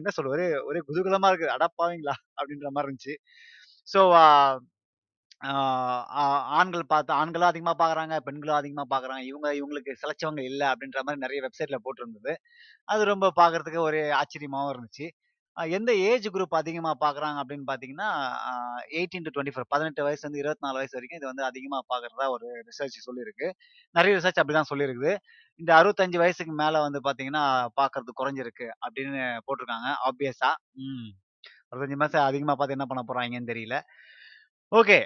என்ன 0.00 0.12
சொல்ல 0.16 0.34
ஒரே 0.36 0.48
ஒரே 0.68 0.82
குதூகலமாக 0.88 1.32
இருக்குது 1.32 1.54
அடப்பாவிங்களா! 1.56 2.16
அப்படின்ற 2.40 2.70
மாதிரி 2.72 2.88
இருந்துச்சு. 2.88 3.16
ஸோ 3.88 4.00
ஆண்கள் 6.58 6.84
பார்த்து 6.92 7.12
ஆண்களும் 7.18 7.50
அதிகமாக 7.50 7.76
பார்க்குறாங்க, 7.80 8.14
பெண்களும் 8.26 8.58
அதிகமாக 8.58 8.88
பார்க்குறாங்க. 8.92 9.22
இவங்க 9.30 9.48
இவங்களுக்கு 9.58 9.92
சிலைச்சவங்க 10.02 10.42
இல்லை 10.50 10.66
அப்படின்ற 10.72 11.00
மாதிரி 11.06 11.24
நிறைய 11.24 11.40
வெப்சைட்டில் 11.46 11.84
போட்டிருந்தது. 11.86 12.32
அது 12.88 13.02
ரொம்ப 13.12 13.28
பார்க்கறதுக்கு 13.40 13.80
ஒரு 13.88 14.00
ஆச்சரியமாகவும் 14.20 14.72
இருந்துச்சு. 14.74 15.08
எந்த 15.58 15.94
ஏஜ் 16.02 16.28
குரூப் 16.28 16.54
அதிகமாக 16.54 16.96
பார்க்குறாங்க 17.00 17.38
அப்படின்னு 17.42 17.66
பார்த்தீங்கன்னா, 17.66 18.08
எயிட்டீன் 18.92 19.26
டுவெண்ட்டி 19.28 19.52
ஃபோர் 19.54 19.68
பதினெட்டு 19.68 20.02
வயசுலேருந்து 20.02 20.36
இருபத்தி 20.36 20.64
நாலு 20.66 20.76
வயசு 20.76 20.96
வரைக்கும் 20.96 21.18
இது 21.18 21.26
வந்து 21.26 21.44
அதிகமாக 21.44 21.82
பார்க்குறதா 21.90 22.26
ஒரு 22.28 22.48
ரிசர்ச் 22.62 22.98
சொல்லியிருக்கு. 23.06 23.48
நிறைய 23.94 24.18
ரிசர்ச் 24.18 24.40
அப்படிதான் 24.40 24.70
சொல்லியிருக்குது. 24.70 25.12
இந்த 25.60 25.72
65 25.74 26.18
வயசுக்கு 26.18 26.52
மேலே 26.54 26.80
வந்து 26.80 27.00
பார்த்தீங்கன்னா, 27.04 27.44
பார்க்கறது 27.80 28.18
குறைஞ்சிருக்கு 28.20 28.68
அப்படின்னு 28.82 29.22
போட்டிருக்காங்க. 29.46 29.88
ஆப்வியஸாக 30.08 30.54
ம். 30.84 31.08
அறுபத்தஞ்சு 31.72 31.96
மாதம் 31.96 32.24
அதிகமாக 32.24 32.56
பார்த்து 32.56 32.76
என்ன 32.76 32.86
பண்ண 32.86 33.02
போகிறாங்கன்னு 33.04 33.52
தெரியல. 33.52 33.76
Okay. 34.72 35.00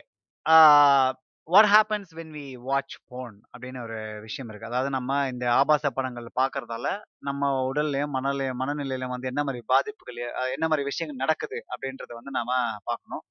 What 1.48 1.68
happens 1.70 2.10
when 2.16 2.32
we 2.34 2.44
watch 2.66 2.94
porn 3.08 3.36
அப்படின்னு 3.52 3.78
ஒரு 3.82 3.96
விஷயம் 4.24 4.48
இருக்கு. 4.50 4.68
அதாவது 4.68 4.90
நம்ம 4.90 5.12
இந்த 5.28 5.44
ஆபாச 5.52 5.84
படங்கள் 5.90 6.28
பார்க்கறதால, 6.40 6.86
நம்ம 7.20 7.48
உடல்லையும் 7.68 8.12
மனநிலையும் 8.16 8.60
மனநிலையிலும் 8.60 9.14
வந்து 9.14 9.30
என்ன 9.32 9.42
மாதிரி 9.44 9.60
பாதிப்புகள், 9.72 10.20
என்ன 10.54 10.66
மாதிரி 10.68 10.84
விஷயங்கள் 10.90 11.22
நடக்குது 11.24 11.58
அப்படின்றத 11.72 12.12
வந்து 12.18 12.32
நாம 12.38 12.50
பார்க்கணும். 12.90 13.24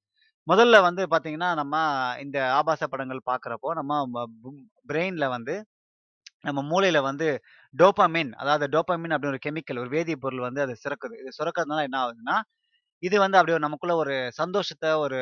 முதல்ல 0.48 0.77
வந்து 0.86 1.03
பார்த்தீங்கன்னா, 1.12 1.50
நம்ம 1.62 1.75
இந்த 2.22 2.38
ஆபாச 2.60 2.88
படங்கள் 2.89 3.27
பார்க்குறப்போ 3.32 3.72
நம்ம 3.80 3.94
ம 4.13 4.20
பிரெயின்ல 4.89 5.27
வந்து 5.36 5.56
நம்ம 6.48 6.60
மூளையில 6.70 7.00
வந்து 7.06 7.27
டோபமைன் 7.74 8.32
அதாவது 8.41 8.65
டோபமைன் 8.74 9.13
அப்படின்னு 9.13 9.36
ஒரு 9.36 9.46
கெமிக்கல், 9.46 9.82
ஒரு 9.84 9.91
வேதிப்பொருள் 9.96 10.46
வந்து 10.48 10.62
அது 10.63 10.75
சுரக்குது. 10.84 11.15
இது 11.22 11.32
சுரக்கிறதுனால 11.39 11.86
என்ன 11.89 12.00
ஆகுதுன்னா, 12.03 12.38
இது 13.03 13.15
வந்து 13.24 13.38
அப்படியே 13.39 13.58
நமக்குள்ள 13.65 13.93
ஒரு 14.01 14.15
சந்தோஷத்தை 14.39 14.89
ஒரு 15.03 15.20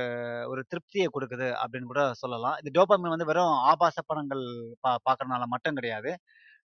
ஒரு 0.52 0.62
திருப்தியை 0.72 1.08
கொடுக்குது 1.16 1.48
அப்படின்னு 1.62 1.90
கூட 1.92 2.02
சொல்லலாம். 2.22 2.58
இந்த 2.62 2.72
டோபாமின் 2.78 3.14
வந்து 3.14 3.28
வெறும் 3.30 3.54
ஆபாச 3.72 3.98
படங்கள் 4.10 4.44
பா 4.86 4.92
பார்க்கறனால 5.08 5.46
மட்டும் 5.54 5.78
கிடையாது. 5.80 6.12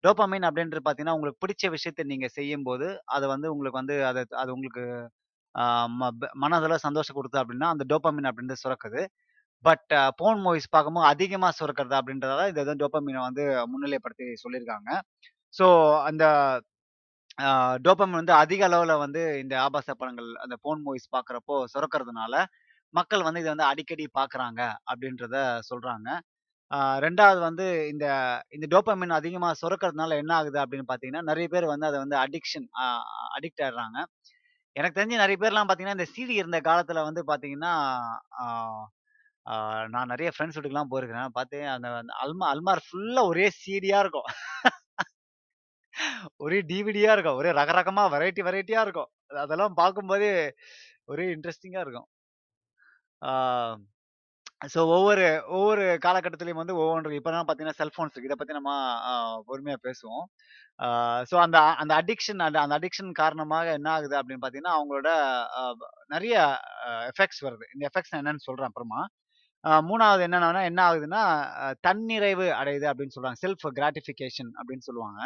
டோபாமின் 0.04 0.46
அப்படின்றது 0.48 0.82
பார்த்தீங்கன்னா, 0.82 1.16
உங்களுக்கு 1.18 1.42
பிடிச்ச 1.44 1.64
விஷயத்த 1.76 2.04
நீங்கள் 2.12 2.34
செய்யும்போது, 2.38 2.86
அது 3.16 3.26
வந்து 3.34 3.48
உங்களுக்கு 3.54 3.80
வந்து 3.82 3.96
அது 4.10 4.22
அது 4.42 4.50
உங்களுக்கு 4.56 4.84
மனதில் 6.42 6.74
ம 6.74 6.78
சந்தோஷம் 6.86 7.18
கொடுத்து 7.18 7.40
அப்படின்னா, 7.42 7.68
அந்த 7.74 7.84
டோபாமின் 7.92 8.28
அப்படின்றது 8.30 8.62
சுரக்குது. 8.64 9.02
பட் 9.64 9.92
போன் 10.20 10.42
மூவிஸ் 10.44 10.72
பார்க்கும்போது 10.74 11.08
அதிகமாக 11.14 11.54
சுரக்கிறது 11.60 11.96
அப்படின்றதால, 12.00 12.42
இதை 12.52 12.62
இது 12.66 12.74
டோபாமினை 12.84 13.22
வந்து 13.28 13.44
முன்னிலைப்படுத்தி 13.72 14.26
சொல்லியிருக்காங்க. 14.44 14.90
ஸோ 15.54 15.66
அந்த 16.10 16.24
ஆ 17.38 17.48
வந்து 18.18 18.32
அதிக 18.42 18.62
அளவில் 18.68 19.02
வந்து 19.04 19.20
இந்த 19.42 19.54
ஆபாச 19.66 19.88
படங்கள், 20.00 20.30
அந்த 20.44 20.54
ஃபோன் 20.62 20.80
மூவிஸ் 20.86 21.08
பார்க்குறப்போ 21.16 21.56
சுரக்கிறதுனால, 21.74 22.34
மக்கள் 22.94 23.26
வந்து 23.26 23.40
இதை 23.42 23.50
வந்து 23.54 23.70
அடிக்கடி 23.72 24.06
பார்க்குறாங்க 24.18 24.60
அப்படின்றத 24.90 25.36
சொல்கிறாங்க 25.70 26.08
ரெண்டாவது 27.04 27.40
வந்து 27.46 27.66
இந்த 27.92 28.06
இந்த 28.56 28.66
டோப்பமின் 28.72 29.14
அதிகமாக 29.18 29.58
சுரக்கிறதுனால 29.62 30.16
என்ன 30.22 30.32
ஆகுது 30.38 30.58
அப்படின்னு 30.64 30.88
பார்த்தீங்கன்னா, 30.90 31.22
நிறைய 31.30 31.46
பேர் 31.54 31.66
வந்து 31.72 31.88
அதை 31.90 31.98
வந்து 32.04 32.16
அடிக்ஷன் 32.24 32.66
அடிக்ட் 33.36 33.62
ஆயிடுறாங்க. 33.64 33.98
எனக்கு 34.76 34.98
தெரிஞ்சு 34.98 35.22
நிறைய 35.22 35.38
பேர்லாம் 35.42 35.68
பார்த்தீங்கன்னா, 35.68 35.98
இந்த 35.98 36.08
சீடி 36.14 36.34
இருந்த 36.42 36.60
காலத்தில் 36.68 37.06
வந்து 37.08 37.22
பார்த்தீங்கன்னா, 37.30 37.72
நான் 39.94 40.10
நிறைய 40.12 40.30
ஃப்ரெண்ட்ஸ் 40.34 40.56
வீட்டுக்குலாம் 40.58 40.92
போயிருக்கிறேன். 40.92 41.34
பார்த்து 41.38 41.58
அந்த 41.76 41.88
அல்மா 42.24 42.46
அல்மார் 42.54 42.82
ஃபுல்லாக 42.86 43.30
ஒரே 43.32 43.46
சீடியாக 43.60 44.04
இருக்கும். 44.04 44.28
ஒரே 46.38 46.58
டிவிடியா 46.70 47.10
இருக்கும். 47.14 47.38
ஒரே 47.40 47.52
ரக 47.58 47.72
ரகமா 47.78 48.04
வெரைட்டி 48.14 48.42
வெரைட்டியா 48.48 48.82
இருக்கும். 48.86 49.10
அதெல்லாம் 49.44 49.78
பார்க்கும்போதே 49.80 50.32
ஒரே 51.08 51.26
இன்ட்ரஸ்டிங்கா 51.34 51.82
இருக்கும். 51.84 52.08
ஆ 53.22 53.30
ஸோ 54.68 54.80
ஒவ்வொரு 54.94 55.24
ஒவ்வொரு 55.56 55.84
காலகட்டத்திலயும் 56.04 56.60
வந்து 56.60 56.74
ஒவ்வொன்று 56.80 57.18
இப்பலாம் 57.18 57.46
பார்த்தீங்கன்னா, 57.46 57.78
செல்ஃபோன்ஸ் 57.80 58.12
இருக்கு. 58.12 58.30
இத 58.30 58.36
பத்தி 58.40 58.56
நம்ம 58.58 58.70
அ 59.08 59.12
பொறுமையா 59.48 59.76
பேசுவோம். 59.86 60.24
ஆ 60.80 60.86
ஸோ 61.30 61.36
அந்த 61.44 61.58
அந்த 61.82 61.92
அடிக்ஷன் 62.02 62.42
அந்த 62.46 62.58
அந்த 62.64 62.76
அடிக்ஷன் 62.80 63.12
காரணமாக 63.20 63.66
என்ன 63.78 63.88
ஆகுது 63.96 64.16
அப்படின்னு 64.20 64.42
பார்த்தீங்கன்னா, 64.42 64.76
அவங்களோட 64.78 65.10
அ 65.58 65.64
நெறைய 66.14 66.34
அ 66.86 67.00
எஃபெக்ட்ஸ் 67.10 67.42
வருது. 67.46 67.66
இந்த 67.74 67.84
எஃபெக்ட்ஸ் 67.90 68.12
நான் 68.12 68.22
என்னன்னு 68.24 68.46
சொல்றேன் 68.48 68.70
அப்புறமா. 68.70 69.02
அ 69.64 69.72
3வது 69.84 70.24
என்னன்னா 70.28 70.62
என்ன 70.70 70.82
ஆகுதுன்னா, 70.88 71.22
அ 71.62 71.68
தன்னிறைவு 71.88 72.48
அடையுது 72.60 72.88
அப்படின்னு 72.92 73.16
சொல்றாங்க. 73.16 73.40
செல்ஃப் 73.44 73.66
கிராட்டிஃபிகேஷன் 73.78 74.52
அப்படின்னு 74.60 74.86
சொல்லுவாங்க. 74.88 75.20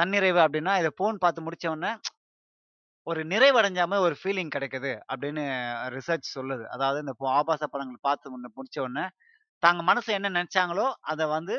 தன்னிறைவு 0.00 0.40
அப்படின்னா, 0.44 0.72
இதை 0.78 0.90
ஃபோன் 0.98 1.16
பார்த்து 1.16 1.42
முடிச்ச 1.42 1.66
உடனே 1.68 1.92
ஒரு 3.06 3.20
நிறைவடைஞ்ச 3.24 3.80
ஒரு 4.00 4.16
ஃபீலிங் 4.22 4.52
கிடைக்குது 4.56 4.92
அப்படின்னு 5.12 5.44
ரிசர்ச் 5.96 6.28
சொல்லுது. 6.34 6.64
அதாவது 6.66 7.00
இந்த 7.00 7.14
ஆபாச 7.38 7.66
படங்கள் 7.66 7.98
பார்த்து 8.00 8.32
முன்ன 8.34 8.50
முடிச்ச 8.56 8.78
உடனே, 8.80 9.04
தாங்க 9.62 9.82
மனசு 9.82 10.10
என்ன 10.12 10.28
நினைச்சாங்களோ 10.38 10.86
அதை 11.02 11.26
வந்து 11.26 11.56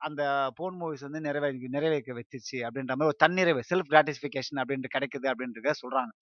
அந்த 0.00 0.22
போன் 0.56 0.76
மூவிஸ் 0.80 1.04
வந்து 1.08 1.20
நிறைவே 1.20 1.48
நிறைவேக்க 1.76 2.10
வச்சிச்சு 2.20 2.58
அப்படின்ற 2.66 2.92
மாதிரி 2.94 3.10
ஒரு 3.12 3.18
தன்னிறைவு, 3.24 3.60
செல்ஃப் 3.70 3.90
கிராட்டிஸ்பிகேஷன் 3.92 4.60
அப்படின்ட்டு 4.62 4.94
கிடைக்குது 4.96 5.26
அப்படின்றத 5.32 5.72
சொல்றாங்க. 5.82 6.12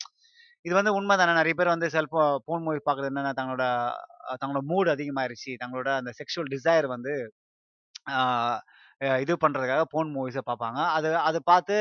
இது 0.64 0.74
வந்து 0.74 0.92
உண்மை 0.94 1.16
தானே. 1.16 1.32
நிறைய 1.32 1.54
பேர் 1.54 1.72
வந்து 1.74 1.88
செல்ஃபோ 1.88 2.22
போன் 2.44 2.62
மூவி 2.62 2.80
பார்க்குறது 2.86 3.10
என்னன்னா, 3.12 3.32
தங்களோட 3.40 3.64
தங்களோட 4.42 4.62
மூடு 4.72 4.90
அதிகமாயிருச்சு. 4.94 5.52
தங்களோட 5.64 5.88
அந்த 6.00 6.12
செக்ஷுவல் 6.20 6.52
டிசைர் 6.54 6.86
வந்து 6.86 7.14
இது 9.22 9.34
பண்ணுறதுக்காக 9.42 9.84
போன் 9.92 10.10
மூவிஸை 10.16 10.42
பார்ப்பாங்க. 10.46 10.80
அது 10.96 11.08
அது 11.28 11.38
பார்த்து 11.44 11.76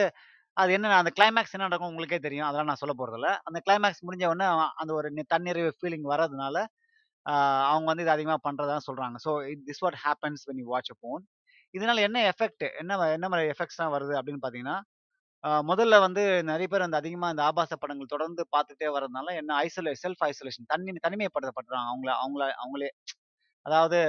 அது 0.57 0.71
என்ன 0.77 0.95
அந்த 0.97 1.11
கிளைமேக்ஸ் 1.17 1.53
என்ன 1.55 1.67
நடக்கும் 1.67 1.91
உங்களுக்கே 1.91 2.19
தெரியும். 2.25 2.47
அதெல்லாம் 2.47 2.69
நான் 2.71 2.81
சொல்ல 2.81 2.95
போகிறதில்ல 2.97 3.29
அந்த 3.47 3.59
கிளைமாக்ஸ் 3.65 4.03
முடிஞ்ச 4.07 4.25
உடனே 4.31 4.47
அந்த 4.81 4.91
ஒரு 4.99 5.09
தன்னிறைவு 5.33 5.71
ஃபீலிங் 5.77 6.07
வர்றதுனால, 6.13 6.57
அவங்க 7.69 7.87
வந்து 7.91 8.05
இது 8.05 8.13
அதிகமாக 8.15 8.41
பண்ணுறதா 8.47 8.77
சொல்கிறாங்க 8.87 9.17
so 9.25 9.31
it 9.51 9.63
this 9.69 9.83
what 9.85 9.97
happens 10.05 10.43
when 10.49 10.61
you 10.61 10.67
watch 10.73 10.91
a 10.93 10.97
porn 11.05 11.23
இதனால 11.73 12.01
என்ன 12.07 12.19
எஃபெக்ட் 12.31 12.65
என்ன 12.81 12.97
என்ன 13.15 13.27
மாதிரி 13.31 13.51
எஃபெக்ட்ஸ்லாம் 13.53 13.93
வருது 13.95 14.13
அப்படின்னு 14.19 14.41
பார்த்தீங்கன்னா, 14.43 14.77
முதல்ல 15.67 15.95
வந்து 16.05 16.21
நிறைய 16.49 16.67
பேர் 16.71 16.85
வந்து 16.85 16.99
அதிகமாக 17.01 17.33
இந்த 17.35 17.43
ஆபாச 17.49 17.73
படங்கள் 17.77 18.13
தொடர்ந்து 18.13 18.43
பார்த்துட்டே 18.55 18.89
வரதுனால 18.95 19.35
என்ன 19.41 19.55
ஐசோலே 19.65 19.93
செல்ஃப் 20.03 20.23
ஐசோலேஷன் 20.29 20.69
தனி 20.71 20.93
தனிமைப்படுத்தப்படுறாங்க. 21.05 21.87
அவங்கள 21.91 22.11
அவங்கள 22.21 22.43
அவங்களே 22.61 22.89
அதாவது 23.65 23.99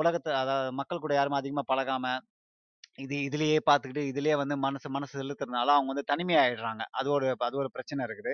உலகத்தை 0.00 0.32
அதாவது 0.42 0.70
மக்கள் 0.80 1.04
கூட 1.04 1.14
யாருமே 1.16 1.40
அதிகமாக 1.40 1.66
பழகாமல் 1.70 2.20
இது 2.98 3.16
இதிலேயே 3.26 3.58
பார்த்துக்கிட்டு, 3.66 4.02
இதுலேயே 4.10 4.36
வந்து 4.40 4.56
மனசு 4.64 4.88
மனசு 4.90 5.14
செலுத்துறதுனால 5.20 5.72
அவங்க 5.74 5.90
வந்து 5.92 6.08
தனிமையாயிடுறாங்க. 6.10 6.82
அது 6.92 7.08
ஒரு 7.16 7.26
அது 7.40 7.56
ஒரு 7.62 7.70
பிரச்சனை 7.76 8.02
இருக்குது. 8.08 8.32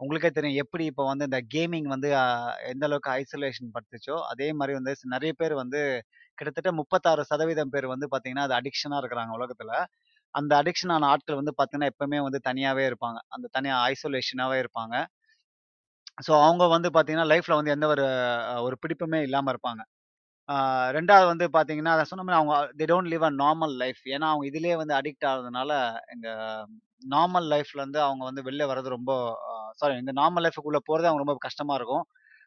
உங்களுக்கே 0.00 0.30
தெரியும் 0.32 0.60
எப்படி 0.62 0.84
இப்போ 0.90 1.04
வந்து 1.08 1.26
இந்த 1.28 1.40
கேமிங் 1.54 1.88
வந்து 1.92 2.08
எந்த 2.70 2.84
அளவுக்கு 2.88 3.10
ஐசோலேஷன் 3.16 3.72
படுத்துச்சோ, 3.74 4.16
அதே 4.32 4.48
மாதிரி 4.58 4.74
வந்து 4.78 4.92
நிறைய 5.14 5.32
பேர் 5.40 5.54
வந்து 5.62 5.80
கிட்டத்தட்ட 6.38 6.70
36% 6.76 7.42
பேர் 7.74 7.88
வந்து 7.94 8.08
பார்த்தீங்கன்னா, 8.12 8.46
அது 8.48 8.56
அடிக்ஷனாக 8.60 9.02
இருக்கிறாங்க 9.02 9.32
உலகத்தில் 9.38 9.74
அந்த 10.34 10.52
அடிக்ஷன் 10.60 10.94
ஆன 10.94 11.08
ஆட்கள் 11.12 11.40
வந்து 11.40 11.54
பார்த்தீங்கன்னா, 11.56 11.92
எப்பவுமே 11.92 12.20
வந்து 12.26 12.40
தனியாகவே 12.48 12.84
இருப்பாங்க. 12.90 13.18
அந்த 13.34 13.46
தனியாக 13.54 13.84
ஐசோலேஷனாகவே 13.92 14.58
இருப்பாங்க. 14.64 14.96
ஸோ 16.18 16.32
அவங்க 16.40 16.64
வந்து 16.72 16.88
பார்த்தீங்கன்னா, 16.90 17.28
லைஃப்பில் 17.30 17.58
வந்து 17.58 17.74
எந்த 17.74 17.86
ஒரு 17.92 18.04
ஒரு 18.66 18.76
பிடிப்புமே 18.82 19.20
இல்லாமல் 19.26 19.52
இருப்பாங்க. 19.54 19.82
ரெண்டாவது 20.96 21.26
வந்து 21.26 21.46
பார்த்தீங்கன்னா, 21.54 21.92
அதை 21.94 22.04
சொன்ன 22.04 22.24
மாதிரி 22.24 22.38
அவங்க 22.40 22.54
they 22.78 22.86
don't 22.90 23.10
live 23.12 23.24
a 23.24 23.32
normal 23.40 23.74
life. 23.78 24.02
ஏன்னா, 24.14 24.26
அவங்க 24.32 24.44
இதுலேயே 24.50 24.76
வந்து 24.76 24.94
அடிக்ட் 24.98 25.26
ஆகுறதுனால, 25.30 25.70
எங்கள் 26.14 26.66
நார்மல் 27.08 27.46
லைஃப்லேருந்து 27.52 28.00
அவங்க 28.04 28.22
வந்து 28.24 28.42
வெளில 28.42 28.64
வர்றது 28.68 28.90
ரொம்ப 28.90 29.12
சாரி 29.78 29.94
இந்த 29.98 30.12
நார்மல் 30.18 30.44
லைஃபுக்குள்ளே 30.44 30.80
போகிறது 30.86 31.08
அவங்க 31.08 31.22
ரொம்ப 31.24 31.36
கஷ்டமாக 31.42 31.78
இருக்கும். 31.78 32.04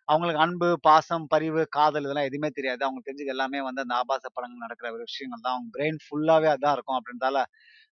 அவங்களுக்கு 0.08 0.42
அன்பு, 0.44 0.70
பாசம், 0.84 1.26
பரிவு, 1.28 1.62
காதல் 1.72 2.06
இதெல்லாம் 2.06 2.30
எதுவுமே 2.30 2.50
தெரியாது. 2.52 2.82
அவங்களுக்கு 2.86 3.10
தெரிஞ்சது 3.10 3.34
எல்லாமே 3.36 3.60
வந்து 3.66 3.84
அந்த 3.86 3.96
ஆபாச 4.02 4.26
படங்கள் 4.30 4.66
நடக்கிற 4.66 4.88
ஒரு 4.96 5.04
விஷயங்கள் 5.10 5.44
தான். 5.44 5.56
அவங்க 5.56 5.72
பிரெயின் 5.76 6.00
ஃபுல்லாகவே 6.06 6.50
அதான் 6.54 6.76
இருக்கும் 6.78 7.00
அப்படின்றதால, 7.00 7.40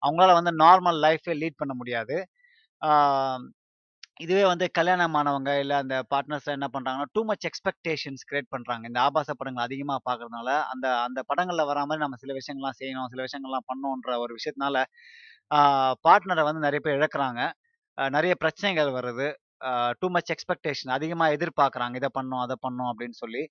அவங்களால 0.02 0.36
வந்து 0.40 0.54
நார்மல் 0.64 1.00
லைஃபே 1.06 1.36
லீட் 1.42 1.62
பண்ண 1.62 1.76
முடியாது. 1.82 2.18
இதுவே 4.20 4.42
வந்து 4.50 4.66
கல்யாணம் 4.78 5.16
ஆனவங்க, 5.20 5.52
இல்லை 5.62 5.76
அந்த 5.84 5.96
பார்ட்னர்ஸ் 6.12 6.50
என்ன 6.56 6.68
பண்ணுறாங்கன்னா 6.74 7.08
டூ 7.16 7.22
மச் 7.30 7.46
எக்ஸ்பெக்டேஷன்ஸ் 7.50 8.24
கிரியேட் 8.30 8.50
பண்ணுறாங்க 8.56 8.84
இந்த 8.90 9.00
ஆபாச 9.06 9.34
படங்கள் 9.40 9.66
அதிகமாக 9.68 10.00
பார்க்கறதுனால, 10.10 10.50
அந்த 10.74 10.88
அந்த 11.08 11.20
படங்களில் 11.30 11.68
வரா 11.70 11.84
நம்ம 12.04 12.18
சில 12.24 12.34
விஷயங்கள்லாம் 12.40 12.78
செய்யணும், 12.82 13.10
சில 13.14 13.22
விஷயங்கள்லாம் 13.28 13.68
பண்ணணுன்ற 13.72 14.18
ஒரு 14.26 14.34
விஷயத்தினால, 14.40 14.78
பார்ட்னரை 16.06 16.44
வந்து 16.50 16.66
நிறைய 16.68 16.82
பேர் 16.86 16.98
இழக்குறாங்க. 17.00 17.42
நிறைய 17.98 18.34
பிரச்சனைகள் 18.44 18.92
வருது. 18.98 19.28
டூ 20.02 20.08
மச் 20.16 20.32
எக்ஸ்பெக்டேஷன் 20.36 20.94
அதிகமாக 20.98 21.36
எதிர்பார்க்குறாங்க. 21.38 21.96
இதை 22.02 22.10
பண்ணும் 22.18 22.42
அதை 22.46 22.56
பண்ணும் 22.66 22.90
அப்படின்னு 22.92 23.18
சொல்லி. 23.24 23.44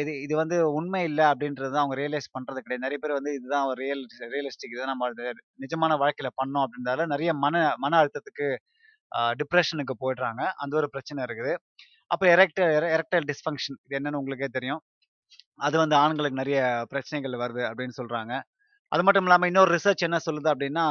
இது 0.00 0.12
இது 0.24 0.34
வந்து 0.40 0.56
உண்மை 0.78 1.00
இல்லை 1.10 1.24
அப்படின்றது 1.32 1.70
தான் 1.74 1.82
அவங்க 1.82 1.96
ரியலைஸ் 2.00 2.28
பண்ணுறது 2.36 2.60
கிடையாது. 2.64 2.84
நிறைய 2.86 2.98
பேர் 3.04 3.18
வந்து 3.18 3.32
இதுதான் 3.38 3.66
ஒரு 3.70 3.78
ரியல் 3.84 4.02
ரியலிஸ்டிக் 4.34 4.74
இதை 4.76 4.86
நம்ம 4.92 5.08
நிஜமான 5.64 5.96
வாழ்க்கையில் 6.02 6.36
பண்ணோம் 6.40 6.64
அப்படின்றதால 6.66 7.06
நிறைய 7.14 7.32
மன 7.44 7.54
மன 7.84 7.98
அழுத்தத்துக்கு 8.02 8.48
டிப்ரெஷனுக்கு 9.40 9.94
போயிடுறாங்க. 10.02 10.42
அந்த 10.64 10.74
ஒரு 10.80 10.88
பிரச்சனை 10.94 11.20
இருக்குது. 11.28 11.52
அப்ப 12.10 12.24
எரெக்ட 12.34 12.60
எரெக்டைல் 12.96 13.26
டிஸ்ஃபங்ஷன் 13.30 13.78
இது 13.86 13.96
என்னன்னு 13.98 14.20
உங்களுக்கே 14.22 14.48
தெரியும். 14.58 14.82
அது 15.66 15.76
வந்து 15.82 15.96
ஆண்களுக்கு 16.04 16.40
நிறைய 16.42 16.60
பிரச்சனைகள் 16.92 17.42
வருது 17.44 17.62
அப்படின்னு 17.70 17.96
சொல்றாங்க. 18.00 18.34
அது 18.92 19.02
மட்டும் 19.06 19.26
இல்லாமல் 19.26 19.50
இன்னொரு 19.50 19.70
ரிசர்ச் 19.76 20.06
என்ன 20.08 20.18
சொல்லுது 20.26 20.48
அப்படின்னா, 20.52 20.84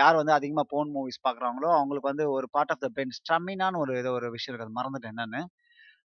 யார் 0.00 0.18
வந்து 0.20 0.34
அதிகமாக 0.38 0.66
போன் 0.74 0.90
மூவிஸ் 0.96 1.20
பார்க்குறாங்களோ, 1.26 1.70
அவங்களுக்கு 1.78 2.10
வந்து 2.12 2.26
ஒரு 2.36 2.46
பார்ட் 2.56 2.72
ஆஃப் 2.74 2.82
த 2.84 2.88
பிரெயின் 2.96 3.14
ஸ்ட்ரமினான்னு 3.18 3.82
ஒரு 3.84 3.92
ஏதோ 4.02 4.10
ஒரு 4.18 4.28
விஷயம் 4.36 4.54
இருக்குது 4.54 4.78
மறந்துட்டேன் 4.80 5.14
என்னன்னு. 5.14 5.42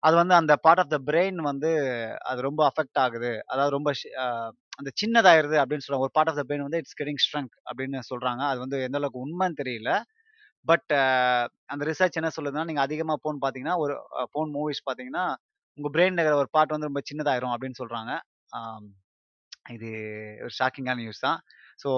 அது 0.03 0.15
வந்து 0.23 0.35
அந்த 0.41 0.53
பார்ட் 0.67 0.83
ஆஃப் 0.83 0.93
த 0.95 0.99
பிரெயின் 1.09 1.39
வந்து 1.51 1.71
அது 2.31 2.41
ரொம்ப 2.49 2.63
அஃபெக்ட் 2.71 3.01
ஆகுது. 3.05 3.33
அதாவது 3.53 3.75
ரொம்ப 3.79 3.91
அந்த 4.79 4.91
சின்னதாயிருது 5.03 5.57
அப்படின்னு 5.63 5.85
சொல்கிறாங்க 5.87 6.07
ஒரு 6.09 6.17
பார்ட் 6.19 6.31
ஆஃப் 6.33 6.41
த 6.41 6.45
பிரெயின் 6.49 6.67
வந்து 6.69 6.81
இட்ஸ் 6.83 6.99
கெட்டிங் 7.01 7.23
ஸ்ட்ரெங்க் 7.27 7.55
அப்படின்னு 7.69 8.01
சொல்கிறாங்க 8.13 8.43
அது 8.53 8.61
வந்து 8.65 8.79
எந்த 8.89 8.99
அளவுக்கு 9.01 9.25
உண்மைன்னு 9.27 9.61
தெரியல. 9.63 9.93
பட் 10.67 10.91
அந்த 11.73 11.83
ரிசர்ச் 11.91 12.19
என்ன 12.21 12.31
சொல்லுதுன்னா, 12.37 12.67
நீங்க 12.71 12.83
அதிகமா 12.83 13.15
ஃபோன் 13.23 13.39
பார்த்தீங்கன்னா, 13.43 13.77
ஒரு 13.85 13.95
ஃபோன் 14.33 14.51
மூவிஸ் 14.57 14.87
பார்த்தீங்கன்னா, 14.89 15.25
உங்க 15.79 15.89
பிரெயின் 15.97 16.17
இருக்கிற 16.17 16.37
ஒரு 16.43 16.51
பார்ட் 16.57 16.75
வந்து 16.75 16.91
ரொம்ப 16.91 17.03
சின்னதாயிரும் 17.11 17.55
அப்படின்னு 17.55 17.81
சொல்றாங்க. 17.83 18.13
இது 19.75 19.89
ஒரு 20.45 20.53
ஷாக்கிங்கான 20.59 20.99
நியூஸ் 21.03 21.25
தான். 21.27 21.39
ஸோ 21.83 21.89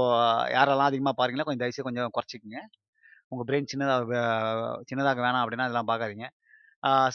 யாரெல்லாம் 0.57 0.90
அதிகமா 0.90 1.12
பாருங்களா 1.21 1.47
கொஞ்சம் 1.47 1.62
தயவுசெய்து 1.62 1.88
கொஞ்சம் 1.88 2.14
குறைச்சுக்கங்க. 2.16 2.59
உங்க 3.33 3.42
பிரெயின் 3.50 3.71
சின்னதாக 3.73 4.21
சின்னதாக 4.90 5.21
வேணாம் 5.26 5.42
அப்படின்னா 5.45 5.66
இதெல்லாம் 5.69 5.90
பார்க்காதீங்க. 5.92 6.26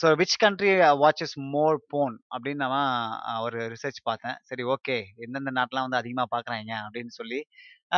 So 0.00 0.08
which 0.20 0.36
country 0.38 0.70
watches 1.02 1.34
more 1.54 1.78
porn 1.88 2.14
அப்படின்னு 2.34 2.62
நான் 2.64 3.16
ஒரு 3.46 3.58
ரிசர்ச் 3.72 4.00
பார்த்தேன். 4.02 4.38
சரி 4.42 4.64
ஓகே. 4.74 4.96
எந்தெந்த 5.24 5.50
நாட்டெலாம் 5.58 5.86
வந்து 5.86 6.00
அதிகமாக 6.02 6.28
பார்க்குறாங்க 6.34 6.72
அப்படின்னு 6.84 7.12
சொல்லி, 7.18 7.40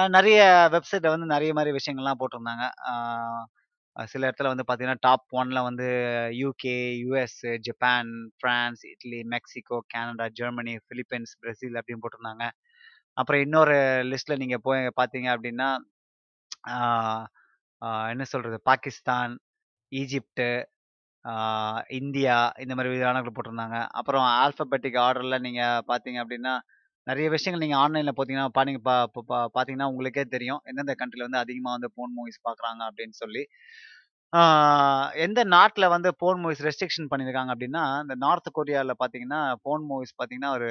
நிறைய 0.09 0.41
வெப்சைட்டில் 0.75 1.15
வந்து 1.15 1.29
நிறைய 1.35 1.53
மாதிரி 1.55 1.73
விஷயங்கள்லாம் 1.79 2.21
போட்டிருந்தாங்க. 2.21 2.65
சில 3.97 4.23
இடத்துல 4.29 4.51
வந்து 4.53 4.65
பார்த்தீங்கன்னா, 4.67 5.01
டாப் 5.01 5.27
ஒன்ல 5.33 5.61
வந்து 5.63 5.87
UK, 6.41 6.77
US 7.03 7.39
Japan, 7.61 8.11
France 8.39 8.83
Italy, 8.93 9.21
Mexico, 9.35 9.79
Canada, 9.95 10.27
Germany, 10.41 10.75
Philippines, 10.91 11.35
Brazil 11.41 11.79
அப்படின்னு 11.81 12.05
போட்டிருந்தாங்க. 12.05 12.47
அப்புறம் 13.17 13.43
இன்னொரு 13.43 13.77
லிஸ்ட்ல 14.13 14.37
நீங்க 14.43 14.59
போய் 14.67 14.83
பார்த்தீங்க 15.01 15.29
அப்படின்னா, 15.37 15.69
என்ன 18.13 18.25
சொல்றது? 18.33 18.59
பாகிஸ்தான், 18.71 19.35
ஈஜிப்டு 19.93 20.49
இந்தியா 22.01 22.37
இந்த 22.63 22.73
மாதிரி 22.77 22.93
விதானங்கள் 22.95 23.35
போட்டிருந்தாங்க. 23.37 23.79
அப்புறம் 23.99 24.27
ஆல்ஃபபெட்டிக் 24.45 24.99
ஆர்டரில் 25.07 25.43
நீங்கள் 25.47 25.85
பார்த்தீங்க 25.91 26.19
அப்படின்னா, 26.25 26.55
நிறைய 27.07 27.27
விஷயங்கள் 27.35 27.65
நீங்கள் 27.65 27.83
ஆன்லைனில் 27.85 28.15
பார்த்தீங்கன்னா, 28.17 28.49
பாத்தீங்க 28.57 28.81
பா 28.89 28.95
பா 29.31 29.39
பார்த்தீங்கன்னா 29.57 29.89
உங்களுக்கே 29.93 30.25
தெரியும். 30.35 30.61
எந்தெந்த 30.71 30.95
கண்ட்ரியில் 31.01 31.27
வந்து 31.29 31.43
அதிகமாக 31.45 31.75
வந்து 31.77 31.91
போன் 31.99 32.15
மூவிஸ் 32.19 32.41
பார்க்குறாங்க 32.49 32.83
அப்படின்னு 32.91 33.17
சொல்லி. 33.23 33.43
எந்த 35.27 35.41
நாட்டில் 35.55 35.93
வந்து 35.95 36.11
போன் 36.23 36.41
மூவிஸ் 36.43 36.65
ரெஸ்ட்ரிக்ஷன் 36.67 37.11
பண்ணியிருக்காங்க 37.13 37.51
அப்படின்னா, 37.55 37.85
இந்த 38.05 38.15
நார்த் 38.25 38.51
கொரியாவில் 38.59 39.01
பார்த்தீங்கன்னா, 39.03 39.41
போன் 39.67 39.87
மூவிஸ் 39.91 40.15
பார்த்தீங்கன்னா 40.19 40.53
ஒரு 40.59 40.69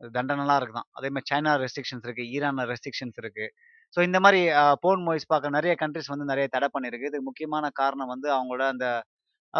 தண்டனலாம் 0.00 0.58
இருக்குதான் 0.60 0.88
அதே 0.98 1.08
மாதிரி 1.14 1.28
சைனா 1.30 1.52
ரெஸ்ட்ரிக்ஷன்ஸ் 1.62 2.06
இருக்குது 2.06 2.30
ஈரானில் 2.36 2.68
ரெஸ்ட்ரிக்ஷன்ஸ் 2.72 3.18
இருக்குது 3.22 3.50
ஸோ 3.96 4.00
இந்த 4.08 4.18
மாதிரி 4.24 4.40
போன் 4.84 5.02
மூவிஸ் 5.06 5.30
பார்க்க 5.32 5.56
நிறைய 5.56 5.72
கண்ட்ரிஸ் 5.82 6.10
வந்து 6.12 6.26
நிறைய 6.30 6.46
தடை 6.54 6.68
பண்ணியிருக்கு. 6.74 7.08
இதுக்கு 7.10 7.28
முக்கியமான 7.28 7.66
காரணம் 7.80 8.10
வந்து 8.14 8.28
அவங்களோட 8.36 8.64
அந்த 8.74 8.86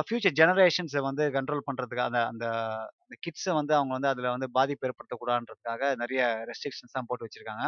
ஃபியூச்சர் 0.06 0.34
ஜெனரேஷன்ஸை 0.40 1.00
வந்து 1.08 1.24
கண்ட்ரோல் 1.36 1.66
பண்ணுறதுக்காக 1.68 2.08
அந்த 2.10 2.20
அந்த 2.32 2.46
அந்த 3.04 3.14
கிட்ஸை 3.24 3.52
வந்து 3.58 3.72
அவங்க 3.78 3.92
வந்து 3.96 4.10
அதில் 4.12 4.32
வந்து 4.34 4.48
பாதிப்பு 4.58 4.86
ஏற்படுத்தக்கூடாதுன்றதுக்காக 4.88 5.90
நிறைய 6.02 6.22
ரெஸ்ட்ரிக்ஷன்ஸ் 6.50 6.96
தான் 6.96 7.08
போட்டு 7.10 7.26
வச்சிருக்காங்க. 7.26 7.64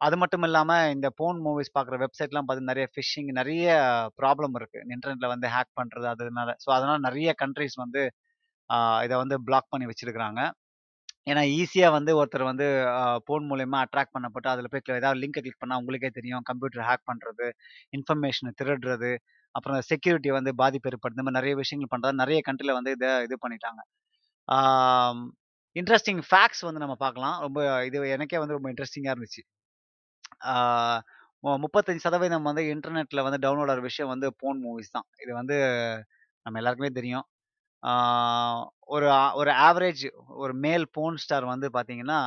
அது 0.00 0.16
மட்டும் 0.22 0.44
இல்லாமல் 0.48 0.90
இந்த 0.94 1.08
போன் 1.20 1.40
மூவிஸ் 1.46 1.72
பார்க்குற 1.76 1.96
வெப்சைட்லாம் 2.04 2.46
பார்த்தீங்கன்னா, 2.46 2.72
நிறைய 2.74 2.86
ஃபிஷிங் 2.94 3.30
நிறைய 3.40 3.66
ப்ராப்ளம் 4.20 4.54
இருக்குது 4.60 4.86
இன்டர்நெட்டில் 4.94 5.32
வந்து 5.34 5.48
ஹேக் 5.54 5.72
பண்ணுறது 5.80 6.06
அதனால. 6.14 6.50
ஸோ 6.64 6.68
அதனால் 6.76 7.04
நிறைய 7.08 7.30
கண்ட்ரிஸ் 7.42 7.76
வந்து 7.84 8.02
இதை 9.06 9.16
வந்து 9.22 9.36
பிளாக் 9.48 9.70
பண்ணி 9.72 9.86
வச்சிருக்காங்க. 9.90 10.40
ஏன்னா 11.30 11.42
ஈஸியாக 11.60 11.94
வந்து 11.98 12.12
ஒருத்தர் 12.20 12.44
வந்து 12.50 12.66
ஃபோன் 13.24 13.24
போன் 13.28 13.48
மூலியமா 13.50 13.78
அட்ராக்ட் 13.86 14.14
பண்ணப்பட்டு, 14.16 14.48
அதில் 14.52 14.70
போய் 14.72 14.82
ஏதாவது 15.00 15.20
லிங்க்கை 15.24 15.42
கிளிக் 15.44 15.62
பண்ணால் 15.62 15.80
உங்களுக்கே 15.82 16.10
தெரியும். 16.18 16.44
கம்ப்யூட்டர் 16.50 16.84
ஹேக் 16.90 17.04
பண்ணுறது 17.10 17.46
இன்ஃபர்மேஷனை 17.98 18.52
திருடுறது, 18.60 19.10
அப்புறம் 19.54 19.78
செக்யூரிட்டி 19.90 20.30
வந்து 20.38 20.50
பாதிப்பு 20.62 20.88
ஏற்படுது. 20.90 21.14
இந்த 21.16 21.24
மாதிரி 21.26 21.38
நிறைய 21.40 21.54
விஷயங்கள் 21.62 21.92
பண்ணுறது 21.94 22.20
நிறைய 22.22 22.40
கண்ட்ரியில் 22.48 22.78
வந்து 22.78 22.92
இதை 22.96 23.10
இது 23.26 23.36
பண்ணிட்டாங்க. 23.44 23.80
இன்ட்ரெஸ்டிங் 25.76 26.22
ஃபேக்ட்ஸ் 26.28 26.64
வந்து 26.68 26.82
நம்ம 26.84 26.96
பார்க்கலாம். 27.04 27.36
ரொம்ப 27.46 27.60
இது 27.88 27.98
எனக்கே 28.16 28.40
வந்து 28.42 28.56
ரொம்ப 28.58 28.70
இன்ட்ரெஸ்டிங்காக 28.72 29.14
இருந்துச்சு. 29.14 29.42
முப்பத்தஞ்சு 31.64 32.04
சதவீதம் 32.06 32.48
வந்து 32.50 32.62
இன்டர்நெட்டில் 32.74 33.24
வந்து 33.26 33.40
டவுன்லோட் 33.44 33.72
ஆகிற 33.72 33.82
விஷயம் 33.88 34.12
வந்து 34.14 34.28
போன் 34.42 34.60
மூவிஸ் 34.66 34.94
தான். 34.96 35.06
இது 35.24 35.32
வந்து 35.40 35.56
நம்ம 36.46 36.58
எல்லாருக்குமே 36.60 36.90
தெரியும். 37.00 37.26
ஒரு 38.94 39.08
ஒரு 39.40 39.50
ஆவரேஜ் 39.68 40.04
ஒரு 40.42 40.54
மேல் 40.64 40.86
போன் 40.98 41.18
ஸ்டார் 41.24 41.46
வந்து 41.52 41.68
பார்த்தீங்கன்னா, 41.76 42.20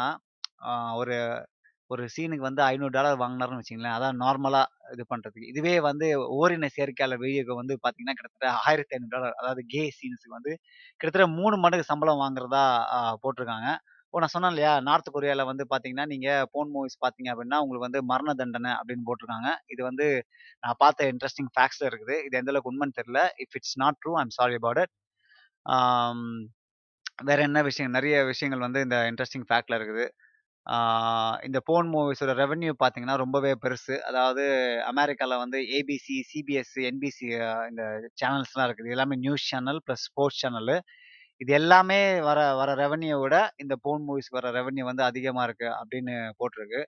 ஒரு 1.01 1.15
ஒரு 1.93 2.03
சீனுக்கு 2.15 2.45
வந்து 2.47 2.61
$500 2.67 3.19
வாங்குனாருன்னு 3.21 3.61
வச்சுக்கங்களேன். 3.61 3.95
அதான் 3.97 4.19
நார்மலாக 4.23 4.65
இது 4.95 5.03
பண்ணுறதுக்கு 5.11 5.49
இதுவே 5.51 5.73
வந்து 5.87 6.07
ஓரின 6.39 6.69
சேர்க்கையாளர் 6.77 7.21
வீடியோக்கு 7.23 7.55
வந்து 7.61 7.75
பார்த்தீங்கன்னா, 7.83 8.15
கிட்டத்தட்ட 8.19 8.49
$1500 8.67 9.37
அதாவது 9.39 9.63
கே 9.73 9.83
சீன்ஸுக்கு 9.99 10.37
வந்து 10.37 10.53
கிட்டத்தட்ட 10.99 11.27
மூணு 11.39 11.57
மடங்கு 11.65 11.89
சம்பளம் 11.91 12.21
வாங்குறதா 12.23 12.63
போட்டிருக்காங்க. 13.23 13.67
இப்போ 14.07 14.21
நான் 14.23 14.33
சொன்னேன் 14.33 14.51
இல்லையா? 14.53 14.71
நார்த் 14.87 15.13
கொரியாவில் 15.13 15.49
வந்து 15.49 15.63
பார்த்தீங்கன்னா, 15.69 16.05
நீங்கள் 16.11 16.47
போன் 16.55 16.71
மூவிஸ் 16.73 16.97
பார்த்தீங்க 17.03 17.29
அப்படின்னா, 17.33 17.59
உங்களுக்கு 17.63 17.87
வந்து 17.87 18.01
மரண 18.11 18.33
தண்டனை 18.41 18.71
அப்படின்னு 18.79 19.05
போட்டிருக்காங்க. 19.07 19.49
இது 19.73 19.81
வந்து 19.89 20.07
நான் 20.63 20.79
பார்த்த 20.83 21.07
இன்ட்ரெஸ்டிங் 21.13 21.51
ஃபேக்ட்ஸில் 21.55 21.87
இருக்குது. 21.91 22.17
இது 22.27 22.37
எந்த 22.41 22.51
அளவுக்கு 22.53 22.71
உண்மைன்னு 22.73 22.97
தெரியல. 22.99 23.21
If 23.45 23.55
it's 23.59 23.77
not 23.83 23.99
true 24.03 24.13
I'm 24.21 24.35
sorry 24.39 24.57
about 24.61 24.81
it. 24.83 24.93
வேற 27.29 27.39
என்ன 27.47 27.59
விஷயம்? 27.69 27.95
நிறைய 27.97 28.15
விஷயங்கள் 28.31 28.65
வந்து 28.67 28.79
இந்த 28.85 28.97
இன்ட்ரெஸ்டிங் 29.11 29.47
ஃபேக்ட்ல 29.49 29.77
இருக்குது. 29.79 30.05
இந்த 31.47 31.59
போன் 31.69 31.87
மூவிஸோட 31.93 32.33
ரெவென்யூ 32.41 32.71
பார்த்தீங்கன்னா, 32.81 33.15
ரொம்பவே 33.23 33.51
பெருசு. 33.63 33.95
அதாவது 34.09 34.43
அமெரிக்காவில் 34.91 35.41
வந்து 35.43 35.59
ஏபிசி, 35.77 36.17
சிபிஎஸ், 36.31 36.75
என்பிசி 36.89 37.27
இந்த 37.71 37.83
சேனல்ஸ்லாம் 38.21 38.67
இருக்குது. 38.67 38.87
இது 38.89 38.95
எல்லாமே 38.97 39.17
news 39.25 39.47
channel 39.51 39.81
plus 39.87 40.05
sports 40.09 40.41
channel. 40.43 40.77
இது 41.41 41.51
எல்லாமே 41.61 41.99
வர 42.27 42.39
வர 42.59 42.69
ரெவன்யூ 42.83 43.15
விட 43.23 43.35
இந்த 43.63 43.73
போன் 43.85 44.03
மூவிஸ் 44.07 44.31
வர 44.37 44.51
ரெவன்யூ 44.59 44.83
வந்து 44.91 45.03
அதிகமாக 45.09 45.45
இருக்குது 45.47 45.73
அப்படின்னு 45.81 46.15
போட்டிருக்கு. 46.41 46.81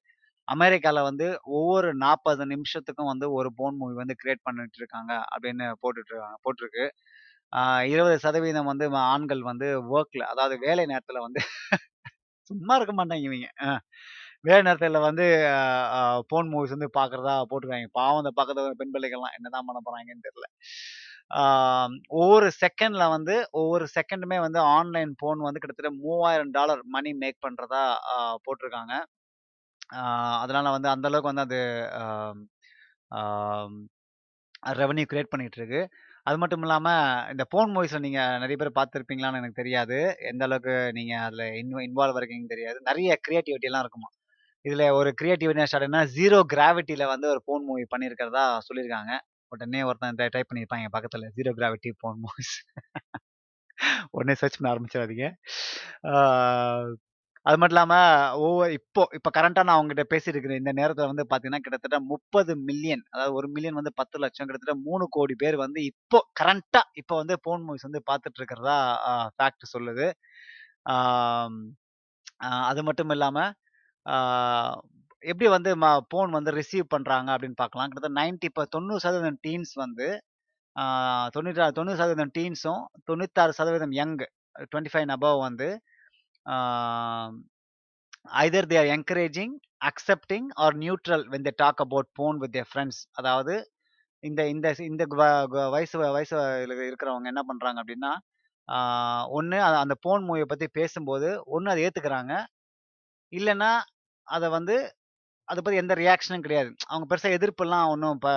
அமெரிக்காவில் 0.48 1.08
வந்து 1.10 1.28
ஒவ்வொரு 1.58 1.90
40 2.04 2.46
நிமிஷத்துக்கும் 2.54 3.12
வந்து 3.14 3.28
ஒரு 3.40 3.50
போன் 3.60 3.78
மூவி 3.82 3.96
வந்து 4.02 4.16
கிரியேட் 4.22 4.46
பண்ணிட்டு 4.48 4.80
இருக்காங்க 4.82 5.14
அப்படின்னு 5.34 5.68
போட்டுட்டு 5.84 6.12
இருக்காங்க 6.14 6.38
போட்டிருக்கு. 6.46 6.86
இருபது 7.94 8.16
சதவீதம் 8.26 8.70
வந்து 8.72 8.86
ஆண்கள் 9.14 9.42
வந்து 9.52 9.68
ஒர்க்கில் 9.96 10.30
அதாவது 10.34 10.56
வேலை 10.66 10.84
நேரத்தில் 10.94 11.26
வந்து 11.28 11.42
சும்மா 12.50 12.74
இருக்க 12.80 12.94
மாட்டாங்க 13.00 13.24
இவங்க 13.28 13.48
வேறு 14.48 14.64
வேலை 14.84 15.00
வந்து 15.08 15.26
போன் 16.32 16.50
மூவிஸ் 16.54 16.76
வந்து 16.76 16.90
பார்க்குறதா 17.00 17.36
போட்டிருக்காங்க. 17.52 17.90
பாவம் 18.00 18.22
அந்த 18.24 18.32
பக்கத்தில் 18.40 18.80
பெண் 18.82 18.94
பிள்ளைகள்லாம் 18.96 19.36
என்னதான் 19.38 19.68
பண்ண 19.70 19.80
போகிறாங்கன்னு 19.88 20.28
தெரில 20.28 20.48
ஒவ்வொரு 22.20 22.48
செகண்ட்ல 22.62 23.04
வந்து 23.16 23.36
ஒவ்வொரு 23.62 23.86
செகண்டுமே 23.96 24.38
வந்து 24.46 24.60
ஆன்லைன் 24.76 25.14
போன் 25.24 25.46
வந்து 25.48 25.62
கிட்டத்தட்ட 25.62 25.92
$3000 26.06 26.84
மணி 26.96 27.12
மேக் 27.24 27.44
பண்ணுறதா 27.46 27.84
போட்டிருக்காங்க. 28.48 28.94
அதனால் 29.96 30.42
அதனால 30.44 30.72
வந்து 30.76 30.90
அந்த 30.94 31.08
அளவுக்கு 31.10 31.32
வந்து 31.32 31.46
அது 31.48 31.60
ரெவன்யூ 34.74 34.74
க்ரியேட் 34.74 34.80
ரெவென்யூ 34.82 35.06
கிரியேட் 35.12 35.32
பண்ணிட்டு 35.34 35.60
இருக்கு. 35.60 35.82
அது 36.26 36.38
மட்டும் 36.38 36.62
இல்லாமல் 36.62 37.32
இந்த 37.32 37.44
போன் 37.46 37.72
மூவிஸை 37.76 38.00
நீங்கள் 38.00 38.40
நிறைய 38.40 38.56
பேர் 38.58 38.78
பார்த்துருப்பீங்களான்னு 38.78 39.40
எனக்கு 39.40 39.54
தெரியாது. 39.54 39.98
எந்த 40.22 40.44
அளவுக்கு 40.46 40.76
நீங்கள் 40.94 41.18
அதில் 41.18 41.46
இன்வ 41.62 41.82
இன்வால்வ் 41.88 42.20
இருக்கீங்கன்னு 42.20 42.54
தெரியாது. 42.56 42.80
நிறைய 42.84 43.12
கிரியேட்டிவிட்டிலாம் 43.28 43.84
இருக்குமா. 43.86 44.10
இதில் 44.66 44.86
ஒரு 44.92 45.10
கிரியேட்டிவ் 45.14 45.52
ஸ்டார்ட்னா 45.66 46.02
ஜீரோ 46.16 46.40
கிராவிட்டியில் 46.54 47.06
வந்து 47.06 47.28
ஒரு 47.30 47.42
போன் 47.46 47.66
மூவி 47.66 47.86
பண்ணியிருக்கிறதா 47.96 48.46
சொல்லியிருக்காங்க. 48.68 49.14
உடனே 49.52 49.82
ஒருத்தன் 49.84 50.18
டைப் 50.32 50.50
பண்ணியிருப்பாங்க 50.50 50.86
என் 50.86 51.36
ஜீரோ 51.38 51.52
கிராவிட்டி 51.60 51.90
போன் 51.98 52.20
மூவிஸ். 52.24 52.56
உடனே 54.12 54.36
சர்ச் 54.36 54.58
பண்ண 54.58 54.70
ஆரம்பிச்சிடாதீங்க 54.74 55.28
அது 57.46 57.58
மட்டும் 57.58 57.76
இல்லாம 57.76 57.96
ஒவ்வொரு 58.44 58.72
இப்போ 58.78 59.02
இப்ப 59.18 59.30
கரண்ட்டாக 59.36 59.66
நான் 59.68 59.78
அவங்ககிட்ட 59.78 60.04
பேசிட்டு 60.14 60.36
இருக்கிற 60.36 60.56
இந்த 60.62 60.72
நேரத்தில் 60.80 61.10
வந்து 61.12 61.24
பார்த்தீங்கன்னா, 61.24 61.64
கிட்டத்தட்ட 61.66 61.98
30,000,000 62.08 63.04
அதாவது 63.14 63.36
ஒரு 63.40 63.48
மில்லியன் 63.56 63.78
வந்து 63.80 63.92
பத்து 64.00 64.18
லட்சம் 64.24 64.48
கிட்டத்தட்ட 64.48 64.76
மூணு 64.88 65.06
கோடி 65.18 65.36
பேர் 65.44 65.58
வந்து 65.64 65.80
இப்போ 65.92 66.20
கரண்ட்டா 66.42 66.82
இப்ப 67.02 67.12
வந்து 67.22 67.36
போன் 67.48 67.66
மூவிஸ் 67.68 67.88
வந்து 67.90 68.02
பார்த்துட்டு 68.10 68.40
இருக்கிறதா 68.42 68.78
ஃபேக்ட் 69.38 69.66
சொல்லுது. 69.74 70.08
அது 72.70 72.82
மட்டும் 72.88 73.14
இல்லாம, 73.16 73.38
எப்படி 75.24 75.48
வந்து 75.56 75.72
ம 75.84 75.88
வந்து 76.38 76.52
ரிசீவ் 76.60 76.88
பண்றாங்க 76.96 77.30
அப்படின்னு 77.36 77.60
பார்க்கலாம். 77.64 77.90
கிட்டத்தட்ட 77.90 78.18
90 78.20 78.48
இப்ப 78.52 78.66
90% 78.74 79.40
டீன்ஸ் 79.48 79.74
வந்து 79.84 80.08
தொண்ணூற்றா 81.36 81.66
தொண்ணூறு 81.78 82.00
சதவீதம் 82.02 82.34
டீன்ஸும் 82.38 82.82
96% 83.10 83.96
யங் 84.00 84.16
25 84.66 85.04
அண்ட் 85.04 85.16
அபோவ் 85.18 85.40
வந்து 85.48 85.68
either 88.40 88.68
they 88.72 88.78
are 88.78 88.90
encouraging, 88.96 89.54
accepting 89.90 90.48
or 90.64 90.76
neutral 90.78 91.26
when 91.34 91.46
they 91.48 91.54
talk 91.58 91.82
about 91.82 92.10
porn 92.20 92.40
with 92.44 92.54
their 92.56 92.70
friends 92.72 93.02
அதாவது 93.14 93.56
இந்த 94.24 94.42
இந்த 94.50 94.68
இந்த 94.84 95.04
வ 95.14 95.24
வயசு 95.74 95.96
வயசு 96.12 96.36
இருக்கிறவங்க 96.88 97.28
என்ன 97.34 97.44
பண்ணுறாங்க 97.50 97.80
அப்படின்னா, 97.84 98.12
ஒன்று 99.32 99.58
அந்த 99.84 99.96
போன் 100.06 100.26
மூவியை 100.28 100.48
பற்றி 100.48 100.68
பேசும்போது, 100.80 101.30
ஒன்று 101.56 101.72
அதை 101.74 101.84
ஏற்றுக்கிறாங்க 101.88 102.34
இல்லைன்னா 103.34 103.72
அதை 104.28 104.48
வந்து 104.58 104.76
அதை 105.50 105.60
பற்றி 105.60 105.78
எந்த 105.82 105.94
ரியாக்ஷனும் 106.00 106.44
கிடையாது. 106.46 106.70
அவங்க 106.90 107.06
பெருசாக 107.10 107.36
எதிர்ப்புலாம் 107.38 107.90
ஒன்றும் 107.94 108.20
ப 108.24 108.28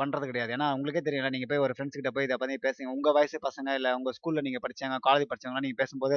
பண்ணுறது 0.00 0.26
கிடையாது. 0.30 0.50
ஏன்னா 0.56 0.66
உங்களுக்கே 0.76 1.02
தெரியல 1.08 1.30
நீங்கள் 1.34 1.50
போய் 1.50 1.62
ஒரு 1.64 1.72
ஃப்ரெண்ட்ஸ் 1.76 1.98
கிட்ட 1.98 2.10
போய் 2.16 2.26
இதை 2.28 2.36
பற்றி 2.42 2.56
பேசுங்க. 2.66 2.88
உங்கள் 2.96 3.14
வயசு 3.18 3.38
பசங்க, 3.46 3.68
இல்லை 3.78 3.90
உங்கள் 3.98 4.14
ஸ்கூலில் 4.18 4.44
நீங்கள் 4.46 4.64
படித்தாங்க 4.64 4.98
காலேஜ் 5.06 5.28
படித்தவங்களாம் 5.30 5.66
நீங்கள் 5.66 5.80
பேசும்போது, 5.82 6.16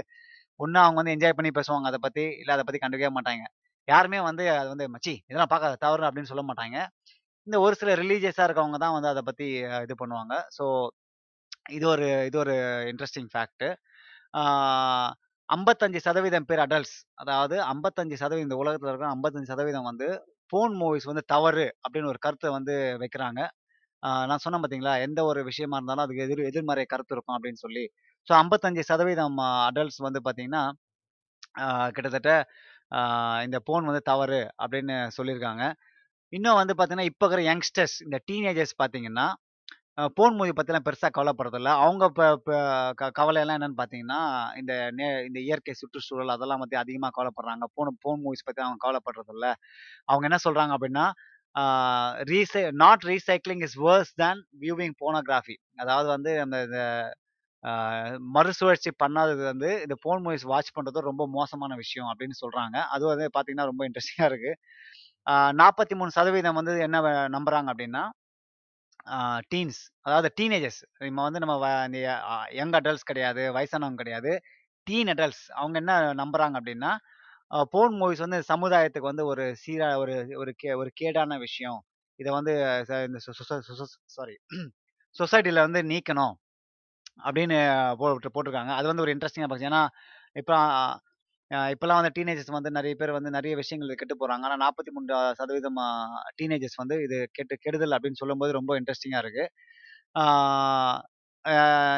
ஒண்ணு 0.59 0.79
அவங்க 0.83 0.99
வந்து 1.01 1.15
என்ஜாய் 1.15 1.37
பண்ணி 1.39 1.51
பேசுவாங்க 1.59 1.89
அதை 1.91 1.99
பற்றி 2.07 2.25
இல்லை 2.41 2.53
அதை 2.57 2.65
பற்றி 2.67 2.81
கண்டுக்கவே 2.83 3.11
மாட்டாங்க. 3.17 3.45
யாருமே 3.87 4.19
வந்து 4.29 4.43
அது 4.55 4.69
வந்து 4.73 4.87
"மச்சி 4.95 5.13
இதெல்லாம் 5.29 5.51
பார்க்காத 5.53 5.77
தவறு" 5.85 6.07
அப்படின்னு 6.07 6.31
சொல்ல 6.31 6.43
மாட்டாங்க. 6.49 6.77
இந்த 7.47 7.57
ஒரு 7.65 7.75
சில 7.81 7.91
ரிலீஜியஸாக 8.01 8.47
இருக்கவங்க 8.49 8.79
தான் 8.85 8.95
வந்து 8.97 9.11
அதை 9.13 9.23
பற்றி 9.29 9.47
இது 9.85 9.95
பண்ணுவாங்க. 10.01 10.35
ஸோ 10.57 10.65
இது 11.77 11.85
ஒரு 11.93 12.07
இது 12.29 12.37
ஒரு 12.43 12.55
இன்ட்ரெஸ்டிங் 12.91 13.29
ஃபேக்ட்டு 13.33 13.69
ஐம்பத்தஞ்சு 15.49 15.99
சதவீதம் 16.05 16.47
பேர் 16.49 16.61
அடல்ட்ஸ் 16.63 16.95
அதாவது 17.23 17.55
55% 17.67 18.45
இந்த 18.45 18.55
உலகத்தில் 18.63 18.89
இருக்கிற 18.91 19.09
55% 19.15 19.89
வந்து 19.91 20.07
ஃபோன் 20.51 20.73
மூவிஸ் 20.81 21.09
வந்து 21.11 21.23
தவறு 21.33 21.65
அப்படின்னு 21.83 22.11
ஒரு 22.13 22.21
கருத்தை 22.25 22.49
வந்து 22.57 22.73
வைக்கிறாங்க. 23.03 23.41
நான் 24.29 24.43
சொன்னேன் 24.43 24.61
பார்த்தீங்களா, 24.63 24.93
எந்த 25.07 25.19
ஒரு 25.29 25.41
விஷயமா 25.49 25.77
இருந்தாலும் 25.79 26.05
அதுக்கு 26.05 26.25
எதிர் 26.25 26.49
எதிர்மறை 26.51 26.85
கருத்து 26.93 27.15
இருக்கும் 27.15 27.37
அப்படின்னு 27.37 27.61
சொல்லி. 27.65 27.83
ஸோ 28.27 28.31
55% 28.41 29.39
அடல்ட்ஸ் 29.69 30.01
வந்து 30.07 30.21
பார்த்தீங்கன்னா, 30.27 30.63
கிட்டத்தட்ட 31.95 32.31
இந்த 33.45 33.57
போன் 33.69 33.89
வந்து 33.89 34.03
தவறு 34.11 34.41
அப்படின்னு 34.63 34.95
சொல்லியிருக்காங்க. 35.17 35.63
இன்னும் 36.33 36.59
வந்து 36.61 36.73
பார்த்தீங்கன்னா, 36.75 37.09
இப்போ 37.11 37.25
இருக்கிற 37.25 37.43
யங்ஸ்டர்ஸ் 37.51 37.97
இந்த 38.07 38.17
டீனேஜர்ஸ் 38.29 38.75
பார்த்தீங்கன்னா, 38.81 39.27
போன் 39.97 40.35
மூவி 40.35 40.51
பற்றிலாம் 40.51 40.85
பெருசாக 40.87 41.11
கவலைப்படுறதில்ல. 41.17 41.69
அவங்க 41.83 42.03
இப்போ 42.11 42.25
ப 42.47 42.51
க 42.93 43.09
கவலைலாம் 43.19 43.77
பார்த்தீங்கன்னா, 43.79 44.19
இந்த 44.55 44.73
நே 44.91 45.07
இந்த 45.25 45.39
இயற்கை 45.39 45.73
சுற்றுச்சூழல் 45.73 46.33
அதெல்லாம் 46.35 46.61
பற்றி 46.63 46.77
அதிகமாக 46.77 47.13
கவலைப்படுறாங்க. 47.17 47.65
போன் 47.75 47.97
போன் 48.01 48.21
மூவிஸ் 48.25 48.45
பற்றி 48.45 48.61
அவங்க 48.65 48.81
கவலைப்படுறதில்ல. 48.85 49.47
அவங்க 50.05 50.25
என்ன 50.29 50.39
சொல்கிறாங்க 50.45 50.73
அப்படின்னா, 50.77 51.05
ரீசை 52.31 52.61
not 52.83 53.05
recycling 53.09 53.63
is 53.67 53.77
worse 53.85 54.13
than 54.15 54.41
viewing 54.61 54.95
pornography 55.03 55.55
அதாவது 55.77 56.07
வந்து 56.15 56.31
அந்த 56.43 56.57
இந்த 56.63 56.79
மறுசுழற்சி 58.35 58.91
பண்ணாதது 59.03 59.43
வந்து 59.43 59.69
இந்த 59.83 59.95
போன் 60.03 60.23
மூவிஸ் 60.25 60.45
வாட்ச் 60.45 60.75
பண்ணுறது 60.75 61.07
ரொம்ப 61.09 61.23
மோசமான 61.33 61.75
விஷயம் 61.75 62.09
அப்படின்னு 62.11 62.37
சொல்கிறாங்க 62.43 62.77
அது 62.95 63.03
வந்து 63.07 63.27
பார்த்தீங்கன்னா, 63.27 63.69
ரொம்ப 63.71 63.83
இன்ட்ரெஸ்டிங்காக 63.89 64.29
இருக்குது 64.31 64.55
நாற்பத்தி 65.59 65.95
மூணு 65.95 66.11
சதவீதம் 66.11 66.59
வந்து 66.59 66.73
என்ன 66.85 66.97
நம்புகிறாங்க 67.29 67.69
அப்படின்னா, 67.73 68.03
டீன்ஸ் 69.51 69.79
அதாவது 70.01 70.29
டீனேஜர்ஸ் 70.37 70.79
இப்போ 71.01 71.23
வந்து 71.23 71.39
நம்ம 71.39 71.55
வ 71.57 71.67
யங் 72.53 72.73
அடல்ட்ஸ் 72.73 73.09
கிடையாது, 73.09 73.43
வயசானவங்க 73.53 73.95
கிடையாது. 73.95 74.31
டீன் 74.87 75.09
அடல்ட்ஸ் 75.09 75.45
அவங்க 75.53 75.77
என்ன 75.79 75.93
நம்புறாங்க 76.21 76.55
அப்படின்னா, 76.59 76.91
போன் 77.71 77.95
மூவிஸ் 78.01 78.23
வந்து 78.25 78.39
சமுதாயத்துக்கு 78.49 79.11
வந்து 79.11 79.25
ஒரு 79.25 79.45
சீரா 79.63 79.89
ஒரு 79.97 80.15
ஒரு 80.37 80.51
கே 80.55 80.71
ஒரு 80.73 80.91
கேடான 81.01 81.37
விஷயம். 81.39 81.79
இதை 82.19 82.31
வந்து 82.33 82.53
ச 82.89 82.93
இந்த 83.07 83.19
சாரி 84.17 84.35
சொசைட்டியில் 85.15 85.65
வந்து 85.67 85.81
நீக்கணும். 85.85 86.35
அப்படின்னு 87.27 87.57
போட்டு 87.99 88.29
போட்டிருக்காங்க 88.35 88.73
அது 88.79 88.87
வந்து 88.87 89.03
ஒரு 89.05 89.13
இன்ட்ரெஸ்டிங்காக 89.15 89.51
போச்சு. 89.51 89.69
ஏன்னா, 89.71 89.83
இப்போ 90.35 90.57
இப்போல்லாம் 91.51 91.99
வந்து 91.99 92.13
டீனேஜர்ஸ் 92.17 92.55
வந்து 92.55 92.71
நிறைய 92.77 92.93
பேர் 92.99 93.17
வந்து 93.17 93.29
நிறைய 93.35 93.53
விஷயங்கள் 93.61 93.99
கெட்டு 93.99 94.15
போகிறாங்க 94.21 94.45
ஆனால் 94.47 94.61
நாற்பத்தி 94.63 94.91
மூன்று 94.95 95.13
சதவீதம் 95.39 95.79
டீனேஜர்ஸ் 96.39 96.79
வந்து 96.81 96.95
இது 97.05 97.17
கெட்டு 97.37 97.55
கெடுதல் 97.65 97.95
அப்படின்னு 97.97 98.21
சொல்லும்போது 98.23 98.57
ரொம்ப 98.59 98.73
இன்ட்ரெஸ்டிங்காக 98.79 99.23
இருக்குது 99.25 99.47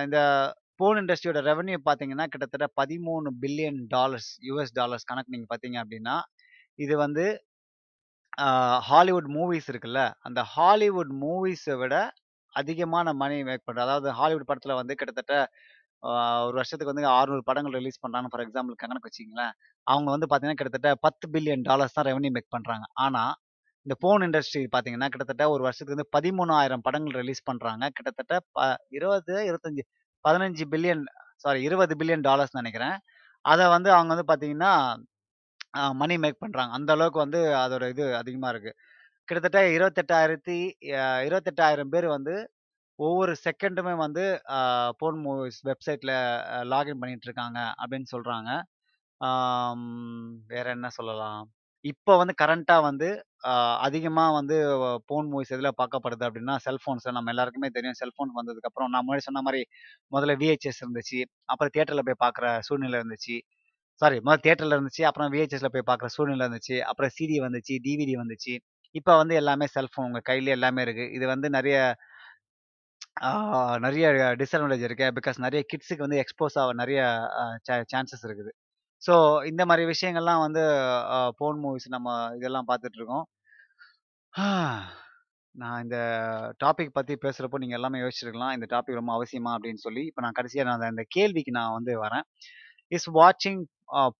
இந்த 0.06 0.20
போன் 0.80 1.00
இண்டஸ்ட்ரியோட 1.02 1.40
ரெவன்யூ 1.50 1.78
பார்த்தீங்கன்னா, 1.88 2.26
கிட்டத்தட்ட 2.34 2.66
13 2.80 3.32
பில்லியன் 3.44 3.80
டாலர்ஸ் 3.96 4.30
யூஎஸ் 4.48 4.74
டாலர்ஸ் 4.80 5.08
கணக்கு 5.10 5.34
நீங்கள் 5.34 5.52
பார்த்தீங்க 5.54 5.78
அப்படின்னா, 5.84 6.16
இது 6.80 6.94
வந்து 7.06 7.26
ஹாலிவுட் 8.90 9.30
மூவிஸ் 9.38 9.70
இருக்குல்ல, 9.72 10.02
அந்த 10.28 10.42
ஹாலிவுட் 10.56 11.12
மூவிஸை 11.24 11.76
விட 11.82 11.96
அதிகமான 12.54 13.08
மனி 13.22 13.38
மேக் 13.50 13.66
பண்ணுறது 13.68 13.86
அதாவது 13.88 14.10
ஹாலிவுட் 14.20 14.48
படத்தில் 14.50 14.80
வந்து 14.82 14.94
கிட்டத்தட்ட 15.00 15.34
ஒரு 16.48 16.56
வருஷத்துக்கு 16.60 16.92
வந்து 16.92 17.06
600 17.12 17.44
படங்கள் 17.50 17.76
ரிலீஸ் 17.80 18.02
பண்ணுறாங்க 18.04 18.28
ஃபார் 18.32 18.44
எக்ஸாம்பிள் 18.46 18.76
கணக்கு 18.84 19.08
வச்சிங்களேன் 19.10 19.54
அவங்க 19.88 20.08
வந்து 20.16 20.28
பார்த்தீங்கன்னா, 20.30 20.60
கிட்டத்தட்ட 20.62 20.92
10 21.06 21.28
பில்லியன் 21.36 21.64
டாலர்ஸ் 21.70 21.96
தான் 21.98 22.08
ரெவன்யூ 22.10 22.32
மேக் 22.36 22.54
பண்ணுறாங்க 22.56 22.86
ஆனால் 23.06 23.34
இந்த 23.86 23.96
ஃபோன் 24.02 24.24
இண்டஸ்ட்ரி 24.28 24.62
பார்த்தீங்கன்னா, 24.74 25.10
கிட்டத்தட்ட 25.14 25.44
ஒரு 25.54 25.62
வருஷத்துக்கு 25.68 25.96
வந்து 25.98 26.10
13,000 26.16 26.86
படங்கள் 26.88 27.18
ரிலீஸ் 27.22 27.44
பண்ணுறாங்க 27.50 27.86
கிட்டத்தட்ட 27.98 28.36
ப 28.56 28.60
20, 28.98 29.36
25 29.50 29.84
15 30.26 30.68
பில்லியன் 30.74 31.04
சாரி 31.46 31.60
20 31.68 31.96
பில்லியன் 32.02 32.26
டாலர்ஸ் 32.30 32.58
நினைக்கிறேன். 32.60 32.96
அதை 33.46 33.66
வந்து 33.76 33.90
அவங்க 33.98 34.12
வந்து 34.16 34.28
பார்த்தீங்கன்னா, 34.32 34.72
மணி 35.74 35.94
மனி 36.02 36.16
மேக் 36.24 36.42
பண்ணுறாங்க 36.44 36.72
அந்த 36.78 36.92
அளவுக்கு 36.96 37.20
வந்து 37.24 37.40
அதோட 37.64 37.84
இது 37.94 38.06
அதிகமாக 38.22 38.52
இருக்குது 38.54 38.76
கிட்டத்தட்ட 39.28 39.60
இருபத்தெட்டாயிரத்தி 39.76 40.56
இருபத்தெட்டாயிரம் 41.28 41.92
பேர் 41.94 42.08
வந்து 42.16 42.34
ஒவ்வொரு 43.00 43.34
செகண்டுமே 43.46 43.94
வந்து 44.06 44.24
போன் 45.02 45.20
மூவிஸ் 45.26 45.60
வெப்சைட்டில் 45.70 46.14
லாகின் 46.74 47.02
பண்ணிட்டு 47.02 47.28
இருக்காங்க 47.30 47.60
அப்படின்னு 47.82 48.08
சொல்கிறாங்க 48.16 48.50
வேற 50.54 50.66
என்ன 50.78 50.90
சொல்லலாம்? 50.98 51.42
இப்போ 51.86 52.14
வந்து 52.22 52.34
கரண்ட்டாக 52.42 52.82
வந்து 52.88 53.10
அதிகமாக 53.88 54.32
வந்து 54.38 54.56
போன் 55.10 55.28
மூவிஸ் 55.32 55.54
எதில் 55.56 55.78
பார்க்கப்படுது 55.82 56.24
அப்படின்னா, 56.28 56.56
செல்ஃபோன்ஸ் 56.68 57.06
நம்ம 57.18 57.32
எல்லாருக்குமே 57.34 57.70
தெரியும். 57.78 57.98
செல்ஃபோன் 58.02 58.32
வந்ததுக்கப்புறம் 58.40 58.92
நான் 58.94 59.06
முன்னாடி 59.08 59.26
சொன்ன 59.28 59.44
மாதிரி 59.48 59.62
முதல்ல 60.16 60.36
விஹெச்எஸ் 60.42 60.82
இருந்துச்சு. 60.84 61.20
அப்புறம் 61.52 61.72
தியேட்டரில் 61.76 62.06
போய் 62.10 62.22
பார்க்குற 62.26 62.48
சூழ்நிலை 62.68 62.98
இருந்துச்சு. 63.02 63.38
சாரி 64.02 64.18
முதல்ல 64.26 64.44
தியேட்டரில் 64.46 64.76
இருந்துச்சு. 64.78 65.04
அப்புறம் 65.10 65.32
விஹெச்எஸ்ல 65.36 65.70
போய் 65.76 65.88
பார்க்குற 65.92 66.10
சூழ்நிலை 66.18 66.44
இருந்துச்சு. 66.48 66.78
அப்புறம் 66.92 67.14
சிடி 67.18 67.38
வந்துச்சு, 67.48 67.76
டிவிடி 67.88 68.16
வந்துச்சு. 68.24 68.56
இப்போ 68.96 69.14
வந்து 69.22 69.36
எல்லாமே 69.42 69.66
செல்ஃபோன் 69.78 70.08
உங்கள் 70.10 70.28
கையிலேயே 70.30 70.56
எல்லாமே 70.60 70.82
இருக்குது 70.88 71.12
இது 71.18 71.26
வந்து 71.34 71.48
நிறைய 71.58 71.78
நிறைய 73.86 74.05
டிஸ்அட்வான்டேஜ் 74.41 74.86
இருக்கு. 74.88 75.08
பிகாஸ் 75.17 75.38
நிறைய 75.45 75.62
கிட்ஸுக்கு 75.71 76.05
வந்து 76.05 76.21
எக்ஸ்போஸ் 76.23 76.58
ஆக 76.62 76.73
நிறைய 76.82 76.99
சான்சஸ் 77.93 78.25
இருக்குது. 78.29 78.51
ஸோ 79.01 79.13
இந்த 79.49 79.63
மாதிரி 79.69 79.84
விஷயங்கள்லாம் 79.93 80.43
வந்து 80.45 80.63
போன் 81.41 81.60
மூவிஸ் 81.63 81.88
நம்ம 81.95 82.15
இதெல்லாம் 82.38 82.69
பார்த்துட்டு 82.69 82.99
இருக்கோம். 82.99 83.25
நான் 85.55 85.82
இந்த 85.86 85.97
டாபிக் 86.63 86.95
பற்றி 86.97 87.13
பேசுகிறப்போ 87.23 87.60
நீங்கள் 87.62 87.79
எல்லாமே 87.79 88.01
யோசிச்சிருக்கலாம். 88.03 88.53
இந்த 88.58 88.67
டாபிக் 88.73 88.99
ரொம்ப 88.99 89.13
அவசியமா 89.17 89.51
அப்படின்னு 89.58 89.82
சொல்லி. 89.86 90.03
இப்போ 90.10 90.21
நான் 90.25 90.38
கடைசியாக 90.39 90.67
நான் 90.69 90.89
அந்த 90.93 91.05
கேள்விக்கு 91.15 91.53
நான் 91.60 91.75
வந்து 91.77 91.93
வரேன். 92.05 92.25
இஸ் 92.97 93.10
வாட்சிங் 93.19 93.62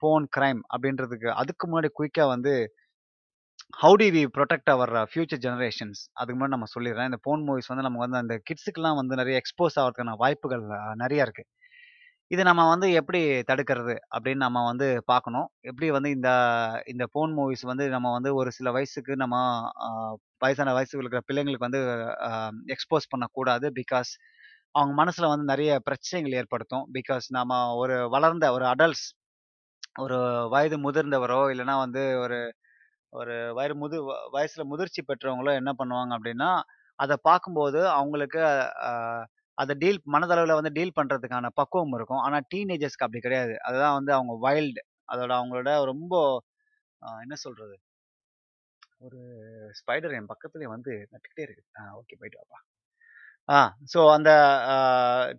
போன் 0.04 0.26
கிரைம் 0.38 0.62
அப்படின்றதுக்கு 0.74 1.30
அதுக்கு 1.42 1.66
முன்னாடி 1.70 1.90
குயிக்காக 2.00 2.30
வந்து 2.36 2.54
how 3.74 3.96
do 4.02 4.06
we 4.14 4.22
protect 4.36 4.70
our 4.74 4.92
future 5.10 5.42
generations 5.44 6.00
அதுக்கு 6.20 6.38
முன்னாடி 6.38 6.54
நம்ம 6.56 6.68
சொல்லிடுறேன். 6.74 7.08
இந்த 7.10 7.20
போன் 7.28 7.44
மூவிஸ் 7.48 7.70
வந்து 7.72 7.84
நமக்கு 7.86 8.06
வந்து 8.06 8.20
அந்த 8.22 8.36
கிட்ஸுக்குலாம் 8.48 8.98
வந்து 9.00 9.20
நிறைய 9.20 9.36
எக்ஸ்போஸ் 9.42 9.78
ஆகிறதுக்கான 9.82 10.16
வாய்ப்புகள் 10.24 10.64
நிறையா 11.04 11.24
இருக்குது 11.28 11.50
இதை 12.32 12.44
நம்ம 12.50 12.64
வந்து 12.72 12.88
எப்படி 13.00 13.20
தடுக்கிறது 13.50 13.94
அப்படின்னு 14.16 14.44
நம்ம 14.46 14.64
வந்து 14.72 14.88
பார்க்கணும். 15.12 15.48
எப்படி 15.70 15.88
வந்து 15.98 16.10
இந்த 16.18 16.30
இந்த 16.94 17.06
ஃபோன் 17.12 17.32
மூவிஸ் 17.38 17.64
வந்து 17.72 17.86
நம்ம 17.96 18.12
வந்து 18.18 18.32
ஒரு 18.42 18.50
சில 18.58 18.72
வயசுக்கு 18.78 19.16
நம்ம 19.24 19.36
வயசான 20.46 20.74
வயசுக்கு 20.78 21.04
இருக்கிற 21.04 21.22
பிள்ளைங்களுக்கு 21.30 21.68
வந்து 21.68 21.82
எக்ஸ்போஸ் 22.76 23.12
பண்ணக்கூடாது. 23.14 23.68
பிகாஸ் 23.80 24.12
அவங்க 24.76 24.94
மனசில் 25.02 25.32
வந்து 25.34 25.48
நிறைய 25.54 25.72
பிரச்சனைகள் 25.88 26.38
ஏற்படுத்தும். 26.42 26.86
பிகாஸ் 26.98 27.28
நம்ம 27.40 27.62
ஒரு 27.84 27.98
வளர்ந்த 28.16 28.46
ஒரு 28.58 28.68
அடல்ட்ஸ் 28.74 29.08
ஒரு 30.06 30.18
வயது 30.54 30.78
முதிர்ந்தவரோ, 30.88 31.42
இல்லைனா 31.54 31.76
வந்து 31.86 32.04
ஒரு 32.26 32.40
ஒரு 33.14 33.36
வயது 33.58 33.76
முது 33.76 33.98
வ 34.04 34.14
வயசுல 34.34 34.64
முதிர்ச்சி 34.72 35.02
பெற்றவங்களோ 35.04 35.52
என்ன 35.60 35.72
பண்ணுவாங்க 35.80 36.12
அப்படின்னா, 36.18 36.50
அதை 37.00 37.16
பார்க்கும்போது 37.24 37.80
அவங்களுக்கு 37.96 38.42
அதை 39.58 39.74
டீல் 39.78 40.00
மனதளவில் 40.14 40.58
வந்து 40.58 40.74
டீல் 40.76 40.98
பண்ணுறதுக்கான 40.98 41.52
பக்குவம் 41.56 41.96
இருக்கும். 41.96 42.24
ஆனால் 42.26 42.48
டீனேஜர்ஸ்க்கு 42.52 43.06
அப்படி 43.08 43.22
கிடையாது. 43.22 43.56
அதுதான் 43.68 43.98
வந்து 44.00 44.14
அவங்க 44.18 44.36
வைல்டு 44.46 44.84
அதோட 45.10 45.32
அவங்களோட 45.40 45.70
ரொம்ப 45.92 46.14
என்ன 47.22 47.36
சொல்றது? 47.44 47.76
ஒரு 49.02 49.20
ஸ்பைடர் 49.80 50.16
என் 50.18 50.32
பக்கத்துலேயே 50.32 50.74
வந்து 50.74 50.94
நட்டுக்கிட்டே 51.12 51.46
இருக்கு. 51.48 51.66
ஆ 51.78 51.92
ஓகே 52.00 52.18
போயிட்டு 52.20 52.40
வாப்பா. 52.42 52.60
ஆ 53.50 53.60
ஸோ 53.92 54.00
அந்த 54.16 54.32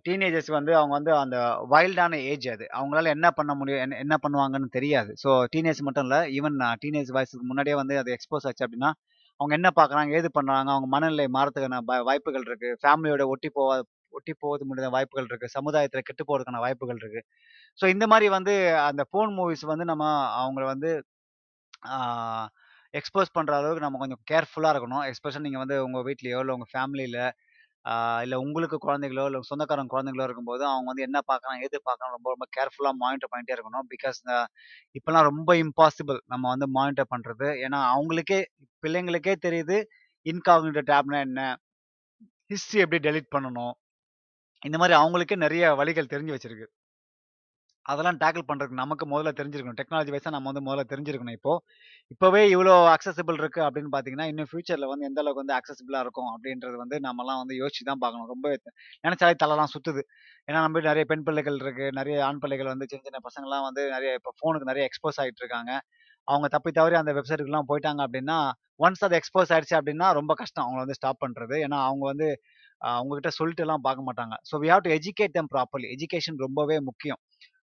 டீனேஜர்ஸ் 0.07 0.49
வந்து 0.55 0.71
அவங்க 0.79 0.93
வந்து 0.97 1.11
அந்த 1.21 1.37
வைல்டான 1.73 2.17
ஏஜ் 2.31 2.47
அது. 2.53 2.65
அவங்களால 2.77 3.11
என்ன 3.15 3.27
பண்ண 3.37 3.51
முடியும்? 3.59 3.81
என்ன 3.85 3.97
என்ன 4.05 4.15
பண்ணுவாங்கன்னு 4.23 4.69
தெரியாது. 4.77 5.11
ஸோ 5.23 5.29
டீனேஜ் 5.53 5.81
மட்டும் 5.87 6.05
இல்லை 6.07 6.19
ஈவன் 6.37 6.57
டீனேஜ் 6.83 7.11
வயசுக்கு 7.17 7.45
முன்னாடியே 7.51 7.75
வந்து 7.81 7.95
அது 8.01 8.11
எக்ஸ்போஸ் 8.17 8.47
ஆச்சு 8.49 8.65
அப்படின்னா, 8.67 8.91
அவங்க 9.39 9.53
என்ன 9.59 9.69
பார்க்குறாங்க? 9.79 10.11
ஏது 10.19 10.29
பண்ணுறாங்க 10.37 10.69
அவங்க 10.75 10.89
மனநிலை 10.95 11.27
மாறத்துக்கான 11.37 11.79
வாய்ப்புகள் 12.09 12.47
இருக்குது 12.49 12.77
ஃபேமிலியோட 12.83 13.25
ஒட்டி 13.33 13.51
போவா 13.57 13.77
ஒட்டி 14.13 14.33
போவது 14.43 14.63
முடியாத 14.69 14.89
வாய்ப்புகள் 14.95 15.27
இருக்குது 15.29 15.53
சமுதாயத்தில் 15.57 16.07
கெட்டு 16.07 16.23
போகிறதுக்கான 16.29 16.61
வாய்ப்புகள் 16.65 16.99
இருக்குது 17.01 17.25
ஸோ 17.79 17.85
இந்த 17.93 18.05
மாதிரி 18.11 18.27
வந்து 18.37 18.53
அந்த 18.89 19.01
ஃபோன் 19.09 19.31
மூவிஸ் 19.37 19.65
வந்து 19.73 19.85
நம்ம 19.91 20.05
அவங்கள 20.41 20.65
வந்து 20.73 20.89
எக்ஸ்போஸ் 22.93 23.35
பண்ணுற 23.37 23.53
அளவுக்கு 23.59 23.85
நம்ம 23.85 23.99
கொஞ்சம் 24.03 24.21
கேர்ஃபுல்லாக 24.31 24.73
இருக்கணும். 24.73 25.03
எக்ஸ்பெஷன் 25.09 25.45
நீங்கள் 25.47 25.63
வந்து 25.63 25.77
உங்கள் 25.87 26.05
வீட்லேயோ 26.07 26.39
இல்லை 26.43 26.55
உங்கள் 26.57 26.71
ஃபேமிலியில் 26.73 27.19
இல்லை 28.23 28.37
உங்களுக்கு 28.41 28.77
குழந்தைகளோ, 28.81 29.23
இல்லை 29.25 29.39
சொந்தக்காரங்க 29.43 29.91
குழந்தைகளோ 29.93 30.25
இருக்கும்போது, 30.25 30.63
அவங்க 30.67 30.87
வந்து 30.91 31.03
என்ன 31.03 31.19
பார்க்குறாங்க, 31.29 31.59
எது 31.63 31.77
பார்க்குறாங்க 31.81 32.15
ரொம்ப 32.17 32.29
ரொம்ப 32.29 32.47
கேர்ஃபுல்லாக 32.57 32.95
மானிட்டர் 32.97 33.31
பண்ணிட்டே 33.33 33.55
இருக்கணும். 33.55 33.87
பிகாஸ் 33.93 34.19
அ 34.31 34.37
இப்பலாம் 34.95 35.27
ரொம்ப 35.29 35.51
இம்பாசிபிள் 35.63 36.19
நம்ம 36.27 36.45
வந்து 36.49 36.69
மானிட்டர் 36.73 37.11
பண்ணுறது 37.13 37.49
ஏன்னா, 37.65 37.81
அவங்களுக்கே 37.93 38.39
பிள்ளைங்களுக்கே 38.83 39.35
தெரியுது 39.47 39.77
இன்காக்னிட்டோ 40.25 40.83
டேப்னா 40.91 41.19
என்ன? 41.27 41.41
ஹிஸ்ட்ரி 42.49 42.79
எப்படி 42.81 42.99
டெலீட் 43.05 43.33
பண்ணணும்? 43.33 43.73
இந்த 44.63 44.77
மாதிரி 44.77 44.95
அவங்களுக்கே 44.99 45.37
நிறைய 45.39 45.65
வழிகள் 45.75 46.11
தெரிஞ்சு 46.13 46.35
வச்சிருக்கு. 46.35 46.67
அதெல்லாம் 47.85 48.17
டேக்கிள் 48.23 48.45
பண்ணுறதுக்கு 48.49 48.79
நமக்கு 48.81 49.05
முதல்ல 49.13 49.31
தெரிஞ்சிருக்கணும். 49.39 49.77
டெக்னாலஜி 49.79 50.11
வைஸாக 50.15 50.33
நம்ம 50.35 50.47
வந்து 50.51 50.63
முதல்ல 50.67 50.83
தெரிஞ்சிருக்கணும் 50.91 51.37
இப்போ. 51.39 51.53
இப்போவே 52.13 52.41
இவ்வளோ 52.53 52.73
அக்சசிபிள் 52.95 53.37
இருக்குது 53.41 53.65
அப்படின்னு 53.67 53.91
பார்த்தீங்கன்னா, 53.93 54.27
இன்னும் 54.31 54.49
ஃபியூச்சரில் 54.51 54.89
வந்து 54.91 55.07
எந்த 55.09 55.19
அளவுக்கு 55.23 55.43
வந்து 55.43 55.55
அக்சசிபிளாக 55.59 56.03
இருக்கும் 56.05 56.29
அப்படின்றது 56.33 56.77
வந்து 56.83 56.97
நம்மலாம் 57.07 57.41
வந்து 57.43 57.57
யோசிச்சு 57.61 57.87
தான் 57.89 58.01
பார்க்கணும். 58.03 58.29
ரொம்ப 58.33 58.47
நெனச்சாலே 59.05 59.37
தலைலாம் 59.43 59.73
சுற்றுது 59.75 60.03
ஏன்னா 60.47 60.59
நம்ம 60.65 60.83
நிறைய 60.89 61.05
பெண் 61.11 61.25
பிள்ளைகள் 61.27 61.57
இருக்குது 61.63 61.95
நிறைய 61.99 62.17
ஆண் 62.29 62.41
பிள்ளைகள் 62.43 62.71
வந்து 62.73 62.87
சின்ன 62.91 63.03
சின்ன 63.07 63.21
பசங்கள்லாம் 63.27 63.65
வந்து 63.69 63.83
நிறைய 63.95 64.11
இப்போ 64.19 64.31
ஃபோனுக்கு 64.39 64.69
நிறைய 64.71 64.85
எக்ஸ்போஸ் 64.89 65.19
ஆகிட்டு 65.23 65.41
இருக்காங்க. 65.43 65.71
அவங்க 66.27 66.47
தப்பி 66.55 66.71
தவறி 66.77 66.95
அந்த 67.01 67.11
வெப்சைட்டுக்குலாம் 67.17 67.69
போயிட்டாங்க 67.71 68.01
அப்படின்னா, 68.07 68.37
ஒன்ஸ் 68.85 69.03
அது 69.07 69.15
எக்ஸ்போஸ் 69.19 69.51
ஆயிடுச்சு 69.55 69.75
அப்படின்னா 69.79 70.07
ரொம்ப 70.19 70.33
கஷ்டம் 70.41 70.63
அவங்கள 70.65 70.81
வந்து 70.85 70.97
ஸ்டாப் 70.99 71.21
பண்ணுறது 71.23 71.55
ஏன்னா 71.65 71.79
அவங்க 71.89 72.03
வந்து 72.11 72.27
அவங்ககிட்ட 72.91 73.29
சொல்லிட்டு 73.29 73.39
சொல்லிட்டுலாம் 73.39 73.83
பார்க்க 73.87 74.07
மாட்டாங்க. 74.07 74.35
So 74.49 74.55
we 74.63 74.67
have 74.71 74.83
to 74.85 74.91
educate 74.97 75.35
them 75.37 75.49
properly. 75.53 75.87
Education 75.95 76.37
ரொம்பவே 76.45 76.77
முக்கியம். 76.89 77.19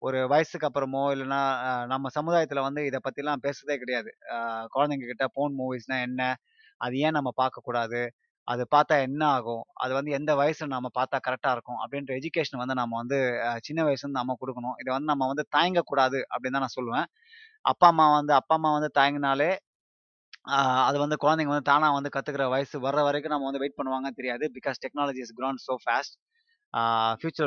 ஒரு 0.02 0.20
வயசுக்கு 0.32 0.68
அப்புறமோ 0.68 1.02
இல்லைன்னா 1.14 1.40
நம்ம 1.92 2.10
சமுதாயத்தில் 2.18 2.66
வந்து 2.68 2.82
இதை 2.90 3.00
பற்றிலாம் 3.06 3.44
பேசுறதே 3.46 3.76
கிடையாது. 3.82 4.12
குழந்தைங்க 4.76 5.08
கிட்ட 5.12 5.26
போன் 5.38 5.56
மூவிஸ்னால் 5.60 6.04
என்ன? 6.08 6.22
அது 6.82 6.96
ஏன் 7.06 7.18
நம்ம 7.18 7.30
பார்க்கக்கூடாது? 7.42 8.02
அது 8.48 8.64
பார்த்தா 8.76 8.96
என்ன 9.08 9.24
ஆகும்? 9.38 9.64
அது 9.84 9.92
வந்து 9.98 10.12
எந்த 10.20 10.32
வயசுல 10.42 10.70
நம்ம 10.76 10.90
பார்த்தா 11.00 11.18
கரெக்டாக 11.28 11.56
இருக்கும்? 11.56 11.80
அப்படின்ற 11.84 12.12
எஜுகேஷன் 12.20 12.62
வந்து 12.64 12.78
நம்ம 12.82 12.94
வந்து 13.02 13.18
சின்ன 13.68 13.80
வயசுலேருந்து 13.88 14.22
நம்ம 14.22 14.36
கொடுக்கணும் 14.42 14.78
இதை 14.84 14.92
வந்து 14.96 15.12
நம்ம 15.14 15.28
வந்து 15.32 15.46
தயங்கக்கூடாது 15.58 16.20
அப்படின்னு 16.32 16.58
தான் 16.58 16.66
நான் 16.68 16.78
சொல்லுவேன். 16.80 17.08
அப்பா, 17.66 17.88
அம்மா 17.94 18.08
வந்து 18.20 18.34
அப்பா, 18.40 18.56
அம்மா 18.60 18.72
வந்து 18.78 18.92
தாங்கினாலே 19.02 19.52
அது 20.88 20.98
வந்து 21.04 21.18
குழந்தைங்க 21.24 21.52
வந்து 21.54 21.70
தானாக 21.70 21.96
வந்து 21.98 22.12
கற்றுக்கிற 22.16 22.46
வயசு 22.54 22.76
வர்ற 22.86 23.00
வரைக்கும் 23.08 23.34
நம்ம 23.34 23.48
வந்து 23.50 23.62
வெயிட் 23.64 23.78
பண்ணுவாங்க 23.80 24.10
தெரியாது. 24.20 24.46
Because 24.58 24.82
technology 24.86 25.22
is 25.26 25.36
grown 25.40 25.60
so 25.68 25.76
fast. 25.84 26.16
ஆ 26.74 26.82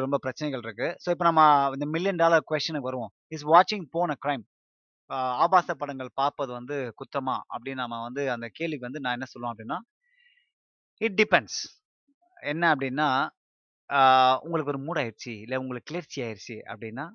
ரொம்ப 0.05 0.19
பிரச்சனைகள் 0.19 0.65
இருக்கு. 0.65 0.89
ஸோ 1.05 1.09
இப்போ 1.15 1.25
நம்ம 1.25 1.43
இந்த 1.75 1.87
மில்லியன் 1.87 2.21
டாலர் 2.23 2.49
கொஸ்டினுக்கு 2.51 2.91
வருவோம். 2.91 3.13
இஸ் 3.29 3.47
வாட்சிங் 3.47 3.87
போன 3.91 4.17
அ 4.17 4.23
கிரைம்? 4.25 4.45
ஆபாச 5.45 5.69
படங்கள் 5.75 6.11
பார்ப்பது 6.15 6.53
வந்து 6.53 6.77
குத்தமா? 7.01 7.37
அப்படின்னு 7.55 7.83
நம்ம 7.85 8.01
வந்து 8.03 8.23
அந்த 8.31 8.47
கேள்விக்கு 8.53 8.89
வந்து 8.89 9.03
நான் 9.05 9.17
என்ன 9.19 9.29
சொல்லுவேன் 9.33 9.53
அப்படின்னா, 9.55 9.79
இட் 11.01 11.17
டிபெண்ட்ஸ். 11.21 11.61
என்ன 12.37 12.65
அப்படின்னா, 12.75 13.09
உங்களுக்கு 14.45 14.73
ஒரு 14.75 14.81
மூட் 14.87 15.01
ஆயிடுச்சு 15.03 15.33
இல்லை 15.45 15.57
உங்களுக்கு 15.59 15.91
கிளர்ச்சி 15.93 16.19
ஆயிடுச்சு 16.23 16.57
அப்படின்னா, 16.73 17.07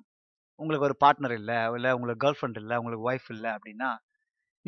உங்களுக்கு 0.60 0.88
ஒரு 0.88 0.96
பார்ட்னர் 1.04 1.36
இல்லை 1.40 1.58
இல்லை 1.76 1.90
உங்களுக்கு 1.92 2.22
கேர்ள் 2.24 2.38
ஃப்ரெண்ட் 2.38 2.60
இல்லை 2.62 2.76
உங்களுக்கு 2.76 3.08
ஒய்ஃப் 3.10 3.28
இல்லை 3.36 3.50
அப்படின்னா, 3.50 3.90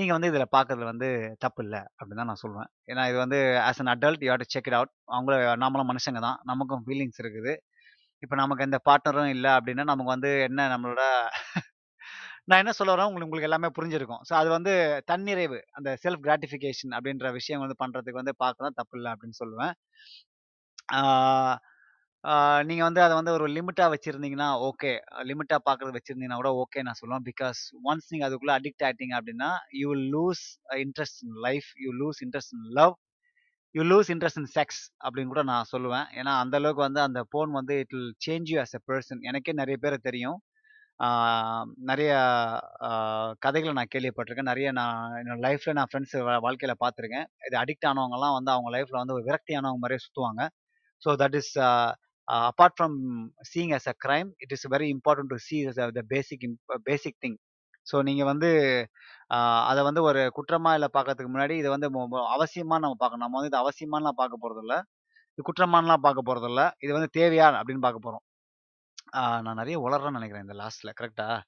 நீங்கள் 0.00 0.16
வந்து 0.16 0.30
இதில் 0.32 0.52
பார்க்கறதுல 0.54 0.88
வந்து 0.90 1.08
தப்பு 1.44 1.60
இல்லை 1.64 1.80
அப்படின்னு 1.92 2.20
தான் 2.20 2.30
நான் 2.32 2.42
சொல்லுவேன். 2.42 2.70
ஏன்னா 2.90 3.02
இது 3.10 3.18
வந்து 3.24 3.38
as 3.68 3.80
an 3.82 3.92
adult 3.94 4.24
you 4.26 4.36
to 4.42 4.46
check 4.54 4.68
it 4.70 4.78
out. 4.78 4.92
அவங்கள 5.10 5.34
நாமளும் 5.64 5.90
மனுஷங்க 5.92 6.20
தான். 6.26 6.38
நமக்கும் 6.50 6.84
ஃபீலிங்ஸ் 6.86 7.20
இருக்குது. 7.22 7.54
இப்போ 8.22 8.36
நமக்கு 8.42 8.66
எந்த 8.68 8.78
பார்ட்னரும் 8.88 9.32
இல்லை 9.36 9.50
அப்படின்னா, 9.58 9.84
நமக்கு 9.92 10.14
வந்து 10.16 10.30
என்ன 10.48 10.66
நம்மளோட 10.74 11.02
நான் 12.48 12.60
என்ன 12.62 12.72
சொல்ல 12.78 12.92
வரேன் 12.94 13.08
உங்களுக்கு 13.08 13.28
உங்களுக்கு 13.28 13.48
எல்லாமே 13.48 13.68
புரிஞ்சிருக்கும். 13.76 14.22
ஸோ 14.28 14.32
அது 14.40 14.48
வந்து 14.56 14.72
தன்னிறைவு. 15.10 15.58
அந்த 15.78 15.90
செல்ஃப் 16.04 16.24
கிராட்டிஃபிகேஷன் 16.26 16.94
அப்படின்ற 16.96 17.28
விஷயம் 17.38 17.62
வந்து 17.64 17.76
பண்ணுறதுக்கு 17.82 18.22
வந்து 18.22 18.34
பார்க்கலாம் 18.44 18.76
இல்லை 18.98 19.12
அப்படின்னு 19.14 19.38
சொல்லுவேன். 19.42 19.74
நீங்கள் 22.68 22.87
வந்து 22.87 23.00
அதை 23.04 23.14
வந்து 23.18 23.33
ஒரு 23.37 23.46
லிமிட்டாக 23.56 23.90
வச்சுருந்தீங்கன்னா 23.92 24.48
ஓகே. 24.68 24.90
லிமிட்டாக 25.28 25.61
பார்க்கறது 25.68 25.94
வச்சிருந்தீங்கன்னா 25.96 26.40
கூட 26.40 26.50
ஓகே 26.62 26.80
நான் 26.87 26.98
சொல்லுவேன். 27.00 27.24
பிகாஸ் 27.30 27.61
ஒன்ஸ் 27.90 28.11
நீங்கள் 28.12 28.28
அதுக்குள்ளே 28.28 28.54
அடிக்ட் 28.59 28.85
ஆகிட்டீங்க 28.88 29.14
அப்படின்னா, 29.20 29.48
you 29.80 29.87
will 29.92 30.09
lose 30.16 30.42
interest 30.85 31.20
in 31.26 31.38
life. 31.46 31.68
You 31.85 31.92
lose 32.02 32.20
interest 32.26 32.52
in 32.59 32.66
love. 32.80 32.94
You 33.74 33.83
lose 33.92 34.11
interest 34.14 34.40
in 34.42 34.50
sex 34.56 34.80
அப்படின்னு 35.04 35.33
கூட 35.35 35.42
நான் 35.52 35.70
சொல்லுவேன். 35.72 36.06
ஏன்னா 36.20 36.33
அந்த 36.42 36.54
அளவுக்கு 36.61 36.83
வந்து 36.88 37.00
அந்த 37.09 37.20
ஃபோன் 37.30 37.50
வந்து 37.59 37.74
it 37.83 37.94
will 37.96 38.12
change 38.26 38.50
you 38.52 38.59
as 38.64 38.76
a 38.78 38.83
person 38.90 39.20
எனக்கே 39.30 39.54
நிறைய 39.62 39.78
பேர் 39.85 39.98
தெரியும். 40.09 40.38
நிறைய 41.90 42.11
கதைகளை 43.44 43.72
நான் 43.78 43.92
கேள்விப்பட்டிருக்கேன். 43.94 44.50
நிறைய 44.52 44.68
நான் 44.80 44.96
என்னோடய 45.20 45.42
லைஃப்பில் 45.46 45.76
நான் 45.78 45.90
ஃப்ரெண்ட்ஸ் 45.90 46.16
வாழ்க்கையில் 46.46 46.80
பார்த்துருக்கேன். 46.85 47.26
இது 47.48 47.56
அடிக்ட் 47.62 47.88
ஆனவங்கலாம் 47.90 48.37
வந்து 48.38 48.52
அவங்க 48.56 48.70
லைஃப்பில் 48.76 49.00
வந்து 49.02 49.16
ஒரு 49.18 49.24
விரக்தியானவங்க 49.30 49.83
மாதிரியே 49.85 50.02
சுற்றுவாங்க 50.06 50.42
so 51.02 51.11
that 51.22 51.37
is 51.40 51.52
uh, 52.32 52.50
apart 52.50 52.76
from 52.78 52.96
seeing 53.50 53.70
as 53.76 53.88
a 53.88 53.94
crime 54.04 54.28
it 54.36 54.52
is 54.56 54.66
very 54.74 54.88
important 54.96 55.28
to 55.32 55.38
see 55.46 55.60
as 55.70 55.74
the 55.74 56.02
basic 56.14 56.44
basic 56.44 56.74
uh, 56.74 56.80
basic 56.90 57.14
thing. 57.24 57.38
So 57.92 58.02
நீங்கள் 58.02 58.26
வந்து 58.26 58.48
அதை 59.70 59.82
வந்து 59.82 60.02
ஒரு 60.02 60.30
குற்றமாக 60.34 60.74
இல்லை 60.74 60.88
பார்க்கறதுக்கு 60.96 61.32
முன்னாடி 61.34 61.50
இதை 61.50 61.70
வந்து 61.70 61.88
மொ 61.90 62.02
நம்ம 62.84 62.96
பார்க்கணும். 63.02 63.24
நம்ம 63.24 63.40
வந்து 63.40 63.50
இது 63.52 63.62
அவசியமானலாம் 63.62 64.18
பார்க்க 64.22 64.42
போகிறதில்ல 64.42 64.82
இது 65.32 65.44
குற்றமானலாம் 65.48 66.04
பார்க்க 66.06 66.28
போகிறதில்ல 66.28 66.70
இது 66.78 66.92
வந்து 66.92 67.10
தேவையா 67.20 67.46
அப்படின்னு 67.60 67.86
பார்க்க 67.86 68.06
போகிறோம் 68.06 68.24
நான் 69.44 69.60
நிறைய 69.62 69.78
உளர்றேன்னு 69.86 70.18
நினைக்கிறேன் 70.20 70.44
இந்த 70.48 70.56
லாஸ்ட்டில் 70.62 70.92
கரெக்டாக 71.00 71.38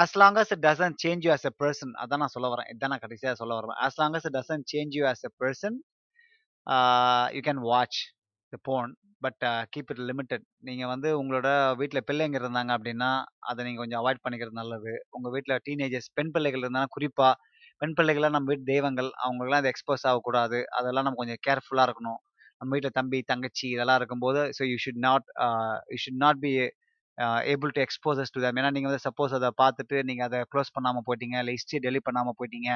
as 0.00 0.16
long 0.22 0.34
as 0.34 0.52
it 0.56 0.66
change 1.04 1.22
you 1.26 1.32
as 1.32 1.46
a 1.50 1.54
person 1.62 1.92
அதான் 2.02 2.22
நான் 2.22 2.34
சொல்ல 2.36 2.48
வரேன். 2.54 2.68
இதான் 2.72 2.92
நான் 2.94 3.04
கடைசியாக 3.04 3.34
சொல்ல 3.34 3.60
வரேன். 3.60 3.78
As 3.86 3.98
long 4.00 4.12
as 4.12 4.26
it 4.30 4.38
change 4.74 4.94
you 4.98 5.06
as 5.12 5.24
a 5.28 5.32
person 5.42 5.76
you 7.36 7.42
can 7.48 7.62
watch 7.70 8.00
the 8.54 8.58
porn 8.68 8.92
but 9.22 9.42
keep 9.72 9.90
it 9.92 10.02
limited. 10.10 10.44
நீங்கள் 10.68 10.90
வந்து 10.92 11.08
உங்களோட 11.20 11.48
வீட்டில் 11.80 12.06
பிள்ளைங்க 12.08 12.36
இருந்தாங்க 12.40 12.70
அப்படின்னா, 12.76 13.10
அதை 13.50 13.60
நீங்கள் 13.66 13.82
கொஞ்சம் 13.84 14.00
அவாய்ட் 14.02 14.22
பண்ணிக்கிறது 14.24 14.56
நல்லது. 14.60 14.92
உங்கள் 15.16 15.32
வீட்டில் 15.34 15.62
டீனேஜர்ஸ் 15.66 16.10
பெண் 16.18 16.32
பிள்ளைகள் 16.34 16.64
இருந்தாலும் 16.64 16.94
குறிப்பாக 16.96 17.34
பெண் 17.82 17.96
பிள்ளைகள்லாம் 17.98 18.34
நம்ம 18.36 18.48
வீட்டு 18.52 18.66
தெய்வங்கள். 18.74 19.10
அவங்களுக்கெல்லாம் 19.24 19.62
அது 19.64 19.72
எக்ஸ்போஸ் 19.72 20.04
ஆகக்கூடாது. 20.10 20.58
அதெல்லாம் 20.78 21.06
நம்ம 21.06 21.20
கொஞ்சம் 21.22 21.40
கேர்ஃபுல்லாக 21.46 21.86
இருக்கணும். 21.88 22.20
நம்ம 22.60 22.70
வீட்டில் 22.74 22.96
தம்பி, 22.98 23.18
தங்கச்சி 23.32 23.66
இதெல்லாம் 23.74 23.98
இருக்கும்போது, 24.00 24.40
so 24.58 24.62
you 24.70 24.76
should 24.84 25.02
not 25.08 25.26
you 25.94 25.98
should 26.04 26.22
not 26.24 26.40
be 26.44 26.52
able 27.52 27.72
to 27.76 27.80
expose 27.84 28.20
to 28.34 28.36
to 28.36 28.46
ஏன்னா 28.50 28.70
நீங்கள் 28.76 28.90
வந்து 28.90 29.04
சப்போஸ் 29.06 29.34
அதை 29.38 29.50
பார்த்துட்டு 29.62 29.96
நீங்கள் 30.08 30.26
அதை 30.28 30.38
க்ளோஸ் 30.52 30.72
பண்ணாமல் 30.76 31.04
போயிட்டீங்க. 31.08 31.36
இல்லை 31.42 31.52
ஹிஸ்ட்ரி 31.56 31.78
டெலிட் 31.86 32.06
பண்ணாமல் 32.08 32.36
போயிட்டீங்க. 32.40 32.70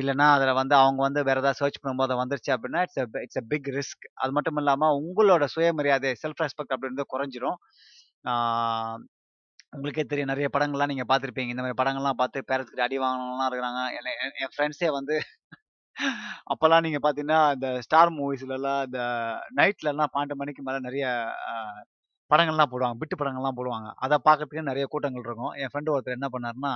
இல்லைனா 0.00 0.26
அதில் 0.36 0.54
வந்து 0.60 0.74
அவங்க 0.82 1.00
வந்து 1.06 1.22
வேறு 1.28 1.42
ஏதாவது 1.42 1.60
சர்ச் 1.62 1.80
பண்ணும்போது 1.82 2.16
வந்துருச்சு 2.22 2.52
அப்படின்னா, 2.56 2.82
it's 2.86 3.00
a 3.04 3.06
it's 3.24 3.40
a 3.42 3.44
big 3.52 3.70
risk. 3.78 4.06
அது 4.22 4.32
மட்டும் 4.38 4.60
இல்லாமல் 4.62 4.96
உங்களோட 5.00 5.46
சுயமரியாதை, 5.56 6.12
செல்ஃப் 6.24 6.42
ரெஸ்பெக்ட் 6.44 6.74
அப்படின்றது 6.76 7.06
குறைஞ்சிரும். 7.14 7.58
உங்களுக்கே 9.76 10.04
தெரியும் 10.06 10.30
நிறைய 10.32 10.48
படங்கள்லாம் 10.54 10.90
நீங்கள் 10.92 11.08
பார்த்துருப்பீங்க 11.10 11.52
இந்த 11.54 11.62
மாதிரி 11.64 11.78
படங்கள்லாம் 11.80 12.20
பார்த்து 12.20 12.40
பேரத்துக்கு 12.50 12.86
அடி 12.86 12.98
வாங்கினவங்கலாம் 13.02 13.50
இருக்கிறாங்க. 13.50 13.80
என் 13.98 14.10
என் 14.44 14.52
ஃப்ரெண்ட்ஸே 14.54 14.90
வந்து 14.98 15.14
அப்போல்லாம் 16.52 16.84
நீங்கள் 16.86 17.02
பார்த்தீங்கன்னா, 17.04 17.40
இந்த 17.56 17.68
ஸ்டார் 17.86 18.10
மூவிஸ்லலாம் 18.18 18.82
இந்த 18.88 19.00
நைட்லலாம் 19.60 20.12
12 20.16 20.40
மணிக்கு 20.42 20.62
மேலே 20.68 20.80
நிறைய 20.88 21.06
படங்கள்லாம் 22.32 22.72
போடுவாங்க. 22.72 22.96
பிட்டு 22.98 23.16
படங்கள்லாம் 23.16 23.58
போடுவாங்க. 23.58 23.88
அதை 23.98 24.18
பார்க்கறதுக்கு 24.24 24.62
நிறைய 24.62 24.86
கூட்டங்கள் 24.86 25.26
இருக்கும். 25.26 25.54
என் 25.54 25.72
ஃப்ரெண்டு 25.72 25.92
ஒருத்தர் 25.94 26.18
என்ன 26.18 26.28
பண்ணாருன்னா, 26.32 26.72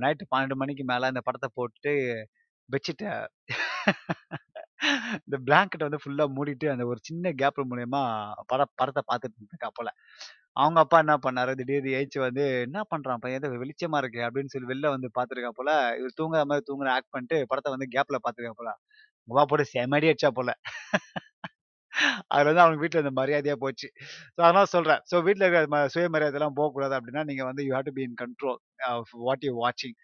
நைட்டு 0.00 0.24
பன்னெண்டு 0.32 0.54
மணிக்கு 0.54 0.84
மேலே 0.84 1.06
இந்த 1.06 1.20
படத்தை 1.20 1.50
போட்டு 1.54 1.92
பெட்ஷீட்டை 2.68 3.10
இந்த 5.26 5.36
பிளாங்கெட்டை 5.46 5.86
வந்து 5.88 6.02
ஃபுல்லாக 6.02 6.28
மூடிட்டு, 6.36 6.66
அந்த 6.70 6.86
ஒரு 6.86 6.98
சின்ன 7.02 7.32
கேப் 7.32 7.60
மூலயமா 7.64 8.02
பட 8.46 8.62
படத்தை 8.74 9.02
பார்த்துட்டு 9.08 9.36
இருந்திருக்காப்புல. 9.38 9.90
அவங்க 10.54 10.80
அப்பா 10.80 10.98
என்ன 10.98 11.14
பண்ணாரு, 11.18 11.52
திடீர்னு 11.54 11.92
ஏச்சு 11.92 12.18
வந்து, 12.18 12.44
"என்ன 12.60 12.80
பண்றான் 12.90 13.20
பையன்? 13.20 13.40
ஏதோ 13.40 13.50
வெளிச்சமா 13.56 13.98
இருக்கு 13.98 14.20
அப்படின்னு 14.20 14.46
சொல்லி 14.46 14.68
வெளில 14.72 14.88
வந்து 14.88 15.10
பார்த்துருக்காப்புல. 15.14 15.72
இவர் 15.98 16.18
தூங்குற 16.20 16.42
மாதிரி 16.44 16.66
தூங்குற 16.70 16.90
ஆக்ட் 16.90 17.10
பண்ணிட்டு 17.10 17.38
படத்தை 17.48 17.72
வந்து 17.74 17.88
கேப்ல 17.92 18.18
பார்த்துருக்காப்புல. 18.24 18.72
உங்க 19.28 19.40
அப்பா 19.40 19.44
போட்டு 19.50 19.72
செமடி 19.74 20.08
அடிச்சா 20.10 20.30
போல. 20.32 20.50
அது 22.34 22.44
வந்து 22.48 22.62
அவங்க 22.64 22.78
வீட்டில் 22.82 23.02
இந்த 23.04 23.12
மரியாதையாக 23.20 23.58
போச்சு. 23.64 23.88
ஸோ 24.36 24.40
அதனால் 24.46 24.70
சொல்கிறேன் 24.74 25.02
ஸோ 25.10 25.16
வீட்டில் 25.26 25.44
இருக்கிற 25.46 25.62
ம 25.74 25.80
சுயமரியாதைலாம் 25.94 26.58
போகக்கூடாது 26.60 26.94
அப்படின்னா, 26.98 27.24
நீங்கள் 27.30 27.48
வந்து 27.50 27.64
you 27.66 27.72
have 27.76 27.88
to 27.90 27.94
be 27.98 28.04
in 28.08 28.18
control 28.22 28.58
of 28.90 29.12
what 29.26 29.46
you 29.48 29.52
வாட்சிங். 29.64 29.96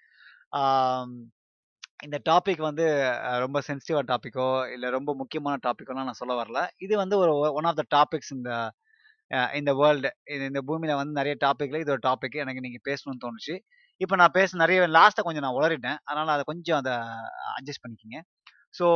இந்த 2.06 2.16
டாபிக் 2.30 2.62
வந்து 2.68 2.84
ரொம்ப 3.44 3.58
சென்சிட்டிவான 3.68 4.06
டாப்பிக்கோ 4.12 4.46
இல்லை 4.74 4.88
ரொம்ப 4.96 5.10
முக்கியமான 5.20 5.56
டாப்பிக்கோலாம் 5.66 6.08
நான் 6.10 6.20
சொல்ல 6.22 6.34
வரல. 6.40 6.60
இது 6.86 6.94
வந்து 7.02 7.16
ஒரு 7.22 7.32
ஒன் 7.58 7.68
ஆஃப் 7.70 7.80
த 7.82 7.84
டாபிக்ஸ் 7.96 8.32
இந்த 8.38 8.50
இந்த 9.60 9.70
வேர்ல்டு. 9.80 10.10
இது 10.34 10.42
இந்த 10.50 10.60
பூமியில் 10.68 10.98
வந்து 11.00 11.14
நிறைய 11.20 11.34
டாப்பிக்கில் 11.44 11.82
இது 11.84 11.92
ஒரு 11.94 12.02
டாபிக். 12.08 12.36
எனக்கு 12.44 12.64
நீங்கள் 12.66 12.84
பேசணும்னு 12.88 13.22
தோணுச்சு. 13.24 13.54
இப்போ 14.00 14.14
நான் 14.20 14.34
பேச 14.38 14.56
நிறைய 14.62 14.80
லாஸ்ட்டை 14.98 15.24
கொஞ்சம் 15.26 15.44
நான் 15.46 15.56
உளறிட்டேன். 15.60 15.98
அதனால் 16.08 16.34
அதை 16.36 16.44
கொஞ்சம் 16.52 16.78
அதை 16.82 16.94
அட்ஜஸ்ட் 17.58 17.84
பண்ணிக்கிங்க 17.84 18.18
ஸோ 18.78 18.86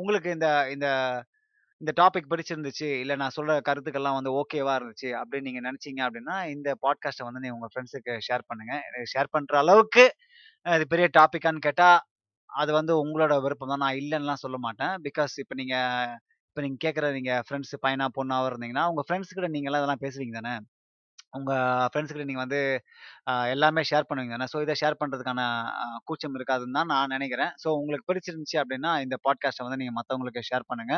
உங்களுக்கு 0.00 0.30
இந்த 0.36 0.48
இந்த 0.74 0.86
இந்த 1.84 1.92
டாபிக் 2.00 2.28
பிடிச்சிருந்துச்சு, 2.32 2.86
இல்லை 3.02 3.14
நான் 3.22 3.34
சொல்ற 3.36 3.54
கருத்துக்கள்லாம் 3.66 4.16
வந்து 4.18 4.30
ஓகேவா 4.40 4.74
இருந்துச்சு 4.78 5.08
அப்படின்னு 5.20 5.48
நீங்க 5.48 5.60
நெனச்சீங்க 5.66 6.00
அப்படின்னா, 6.06 6.36
இந்த 6.54 6.68
பாட்காஸ்ட்டை 6.84 7.24
வந்து 7.28 7.42
நீங்க 7.42 7.56
உங்க 7.58 7.68
ஃப்ரெண்ட்ஸுக்கு 7.72 8.12
ஷேர் 8.26 8.44
பண்ணுங்க. 8.50 8.74
ஷேர் 9.12 9.28
பண்ற 9.34 9.58
அளவுக்கு 9.62 10.04
இது 10.66 10.84
பெரிய 10.92 11.06
டாபிக்கான்னு 11.18 11.60
கேட்டா, 11.66 11.88
அது 12.50 12.70
வந்து 12.78 12.92
உங்களோட 13.02 13.34
விருப்பம் 13.46 13.72
தான். 13.72 13.82
நான் 13.84 13.98
இல்லைன்னுலாம் 14.02 14.42
சொல்ல 14.44 14.58
மாட்டேன். 14.66 14.94
பிகாஸ் 15.06 15.34
இப்போ 15.42 15.56
நீங்க 15.60 15.74
இப்போ 16.50 16.62
நீங்க 16.66 16.78
கேட்குற 16.84 17.06
நீங்க 17.16 17.32
ஃப்ரெண்ட்ஸ் 17.46 17.74
பையனா, 17.84 18.06
பொண்ணாக 18.18 18.50
இருந்தீங்கன்னா, 18.50 18.84
உங்க 18.92 19.02
ஃப்ரெண்ட்ஸ் 19.06 19.34
கிட்ட 19.36 19.48
நீங்கலாம் 19.56 19.80
இதெல்லாம் 19.82 20.02
பேசுவீங்க 20.04 20.34
தானே? 20.40 20.54
உங்க 21.38 21.52
ஃப்ரெண்ட்ஸ் 21.90 22.12
கிட்ட 22.14 22.26
நீங்க 22.30 22.42
வந்து 22.44 22.60
எல்லாமே 23.54 23.82
ஷேர் 23.90 24.06
பண்ணுவீங்க 24.08 24.34
தானே? 24.36 24.46
ஸோ 24.52 24.58
இதை 24.64 24.74
ஷேர் 24.82 24.98
பண்றதுக்கான 25.00 25.42
கூச்சம் 26.08 26.36
இருக்காதுன்னு 26.38 26.76
தான் 26.78 26.90
நான் 26.92 27.14
நினைக்கிறேன் 27.16 27.52
ஸோ 27.62 27.68
உங்களுக்கு 27.80 28.08
பிடிச்சிருந்துச்சு 28.10 28.58
அப்படின்னா, 28.62 28.92
இந்த 29.06 29.18
பாட்காஸ்ட்டை 29.26 29.66
வந்து 29.68 29.80
நீங்க 29.82 29.94
மற்றவங்களுக்கு 29.98 30.46
ஷேர் 30.50 30.68
பண்ணுங்க. 30.72 30.96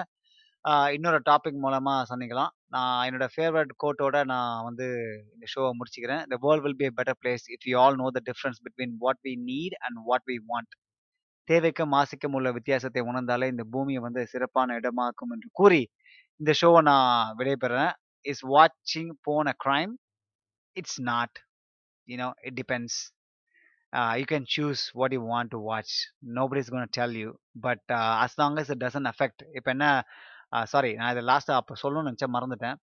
இன்னொரு 0.66 1.22
டாபிக் 1.30 1.58
மூலமாக 1.58 2.16
சந்திக்கலாம். 2.16 2.48
நான் 2.66 3.10
என்னோட 3.10 3.28
ஃபேவரட் 3.36 3.68
கோட்டோட 3.84 4.24
நான் 4.24 4.64
வந்து 4.64 4.86
இந்த 5.32 5.46
ஷோவை 5.54 5.70
முடிச்சுக்கிறேன். 5.80 6.26
The 6.26 6.36
world 6.40 6.62
will 6.62 6.76
be 6.76 6.84
a 6.84 6.92
better 6.96 7.24
place 7.24 7.46
if 7.54 7.64
you 7.64 7.80
all 7.80 7.94
know 7.94 8.10
the 8.10 8.20
difference 8.24 8.60
between 8.66 8.94
what 8.98 9.18
we 9.22 9.34
need 9.46 9.74
and 9.78 9.98
what 10.04 10.22
we 10.26 10.38
want." 10.48 10.72
தேவைக்கும், 11.50 11.92
மாசிக்கும் 11.92 12.32
உள்ள 12.32 12.52
வித்தியாசத்தை 12.52 13.02
உணர்ந்தாலே 13.02 13.46
இந்த 13.46 13.64
பூமியை 13.70 14.00
வந்து 14.02 14.26
சிறப்பான 14.26 14.74
இடமாக்கும் 14.74 15.30
என்று 15.30 15.48
கூறி, 15.52 15.90
இந்த 16.36 16.52
ஷோவை 16.60 16.82
நான் 16.82 17.36
விடைபெறேன் 17.38 17.92
இஸ் 18.20 18.46
வாட்சிங் 18.46 19.10
porn 19.22 19.46
a 19.46 19.56
crime? 19.64 19.92
It's 20.72 21.02
not. 21.02 21.36
You 22.04 22.16
know, 22.16 22.32
it 22.40 22.60
depends. 22.60 22.98
Uh, 23.96 24.14
you 24.20 24.24
can 24.32 24.44
choose 24.56 24.80
what 24.94 25.10
you 25.12 25.22
want 25.32 25.48
to 25.48 25.58
watch. 25.58 25.92
Nobody's 26.34 26.70
going 26.70 26.86
to 26.90 27.02
tell 27.02 27.12
you. 27.12 27.34
But 27.62 27.82
uh, 27.92 28.16
as 28.18 28.38
long 28.40 28.58
as 28.58 28.70
it 28.70 28.78
doesn't 28.84 29.10
affect 29.12 29.62
என்ன 29.62 30.04
sorry 30.52 30.90
நான் 30.94 31.12
இதை 31.14 31.22
லாஸ்ட்டாக 31.30 31.60
அப்போ 31.60 31.74
சொல்லணும்னு 31.82 32.10
நினச்சா 32.10 32.28
மறந்துட்டேன். 32.36 32.78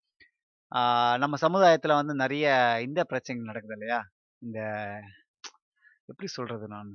நம்ம 1.19 1.37
சமுதாயத்தில் 1.37 1.99
வந்து 2.01 2.15
நிறைய 2.15 2.47
இந்த 2.87 3.01
பிரச்சனைகள் 3.05 3.51
நடக்குது 3.51 3.77
இல்லையா? 3.79 4.01
இந்த 4.43 4.59
எப்படி 6.07 6.29
சொல்கிறது 6.29 6.67
நான்? 6.69 6.91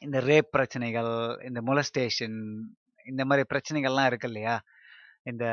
இந்த 0.00 0.18
ரேப் 0.20 0.50
பிரச்சனைகள் 0.50 1.10
இந்த 1.42 1.60
முலஸ்டேஷன் 1.60 2.38
இந்த 3.06 3.22
மாதிரி 3.24 3.44
பிரச்சனைகள்லாம் 3.52 4.06
இருக்கு 4.06 4.28
இல்லையா? 4.28 4.56
இந்த 5.22 5.44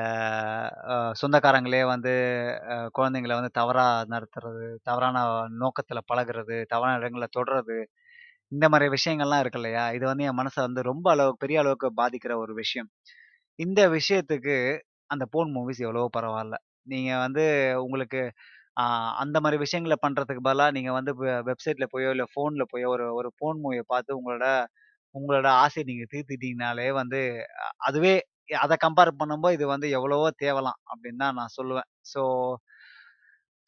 சொந்தக்காரங்களே 1.22 1.82
வந்து 1.86 2.14
குழந்தைங்கள 2.98 2.98
குழந்தைங்களை 2.98 3.36
வந்து 3.40 3.58
தவறாக 3.60 4.06
நடத்துறது 4.14 4.66
தவறான 4.84 5.18
நோக்கத்தில் 5.64 6.08
பழகுறது 6.12 6.58
தவறான 6.68 6.98
இடங்களில் 7.00 7.36
தொடுறது 7.38 7.78
இந்த 8.52 8.66
மாதிரி 8.70 8.88
விஷயங்கள்லாம் 8.98 9.42
இருக்கு 9.44 9.60
இல்லையா? 9.62 9.84
இது 9.92 10.06
வந்து 10.06 10.24
என் 10.24 10.40
மனசை 10.40 10.62
வந்து 10.68 10.82
ரொம்ப 10.82 11.08
அளவு 11.12 11.34
பெரிய 11.38 11.60
அளவுக்கு 11.60 11.90
பாதிக்கிற 12.02 12.36
ஒரு 12.36 12.54
விஷயம். 12.54 12.90
இந்த 13.60 13.82
விஷயத்துக்கு 13.96 14.56
அந்த 15.10 15.24
போன் 15.34 15.52
மூவிஸ் 15.56 15.84
எவ்வளவோ 15.86 16.08
பரவாயில்ல 16.14 16.58
நீங்க 16.88 17.12
வந்து 17.26 17.44
உங்களுக்கு 17.86 18.22
அந்த 19.24 19.38
மாதிரி 19.42 19.58
விஷயங்களை 19.64 19.98
பண்றதுக்கு 20.04 20.44
பதிலா 20.46 20.66
நீங்க 20.76 20.92
வந்து 20.98 21.12
வெப்சைட்ல 21.50 21.86
போயோ 21.94 22.10
இல்ல 22.12 22.26
போன்ல 22.36 22.64
போயோ 22.72 22.88
ஒரு 22.96 23.06
ஒரு 23.20 23.30
போன் 23.42 23.60
மூவியை 23.64 23.86
பார்த்து 23.88 24.18
உங்களோட 24.20 24.48
உங்களோட 25.16 25.48
ஆசையை 25.64 25.86
நீங்க 25.90 26.06
தீர்த்துட்டீங்கனாலே 26.12 26.88
வந்து 27.00 27.20
அ- 27.64 27.76
அதுவே 27.88 28.14
அதை 28.60 28.76
கம்பேர் 28.84 29.12
பண்ணும்போது 29.22 29.58
இது 29.58 29.66
வந்து 29.70 29.88
எவ்வளவோ 29.98 30.28
தேவலாம் 30.44 30.80
அப்படின்னு 30.92 31.22
தான் 31.24 31.38
நான் 31.40 31.56
சொல்லுவேன். 31.58 31.90
ஸோ 32.12 32.22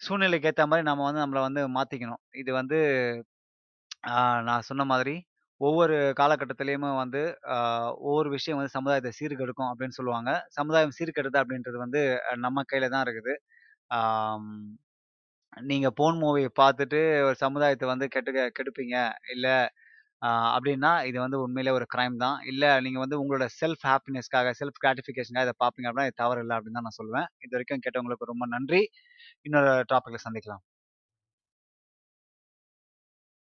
சூழ்நிலைக்கு 0.02 0.50
ஏற்ற 0.50 0.64
மாதிரி 0.68 0.86
நம்ம 0.88 1.06
வந்து 1.08 1.24
நம்மளை 1.24 1.42
வந்து 1.48 1.62
மாத்திக்கணும். 1.76 2.22
இது 2.36 2.52
வந்து 2.54 2.78
நான் 4.48 4.68
சொன்ன 4.68 4.86
மாதிரி 4.86 5.14
ஒவ்வொரு 5.68 5.96
காலகட்டத்திலையுமே 6.20 6.92
வந்து 7.04 7.22
ஒவ்வொரு 8.08 8.30
விஷயம் 8.36 8.60
வந்து 8.60 8.76
சமுதாயத்தை 8.78 9.12
சீர்கெடுக்கும் 9.20 9.70
அப்படின்னு 9.72 9.98
சொல்லுவாங்க 10.00 10.32
சமுதாயம் 10.60 10.96
சீர்கெடுது 11.00 11.40
அப்படின்றது 11.44 11.78
வந்து 11.86 12.02
நம்ம 12.46 12.64
கையில 12.72 12.90
தான் 12.96 13.06
இருக்குது 13.08 13.36
நீங்கள் 15.70 15.96
போன் 16.00 16.18
மூவி 16.24 16.44
பார்த்துட்டு 16.62 17.00
ஒரு 17.28 17.38
சமுதாயத்தை 17.46 17.86
வந்து 17.92 18.06
கெட்டுக்க 18.16 18.42
கெடுப்பீங்க. 18.58 18.96
இல்லை 19.34 19.56
அப்படின்னா 20.56 20.92
இது 21.10 21.18
வந்து 21.26 21.38
உண்மையிலே 21.46 21.72
ஒரு 21.78 21.86
கிரைம் 21.94 22.18
தான். 22.26 22.38
இல்லை 22.52 22.70
நீங்கள் 22.86 23.04
வந்து 23.06 23.20
உங்களோட 23.22 23.46
செல்ஃப் 23.62 23.86
ஹாப்பினஸ்க்காக, 23.92 24.52
செல்ஃப் 24.62 24.82
கிராட்டிஃபிகேஷனாக 24.84 25.46
இதை 25.48 25.56
பார்ப்பீங்க 25.64 25.90
அப்படின்னா 25.90 26.10
இது 26.12 26.22
தவறு 26.24 26.44
இல்லை 26.46 26.56
அப்படின்னு 26.58 26.80
தான் 26.80 26.88
நான் 26.90 27.00
சொல்லுவேன். 27.02 27.30
இதுவரைக்கும் 27.46 27.84
கேட்டவங்களுக்கு 27.88 28.32
ரொம்ப 28.34 28.48
நன்றி. 28.56 28.82
இன்னொரு 29.50 29.74
டாப்பிக்கில் 29.94 30.26
சந்திக்கலாம். 30.28 30.64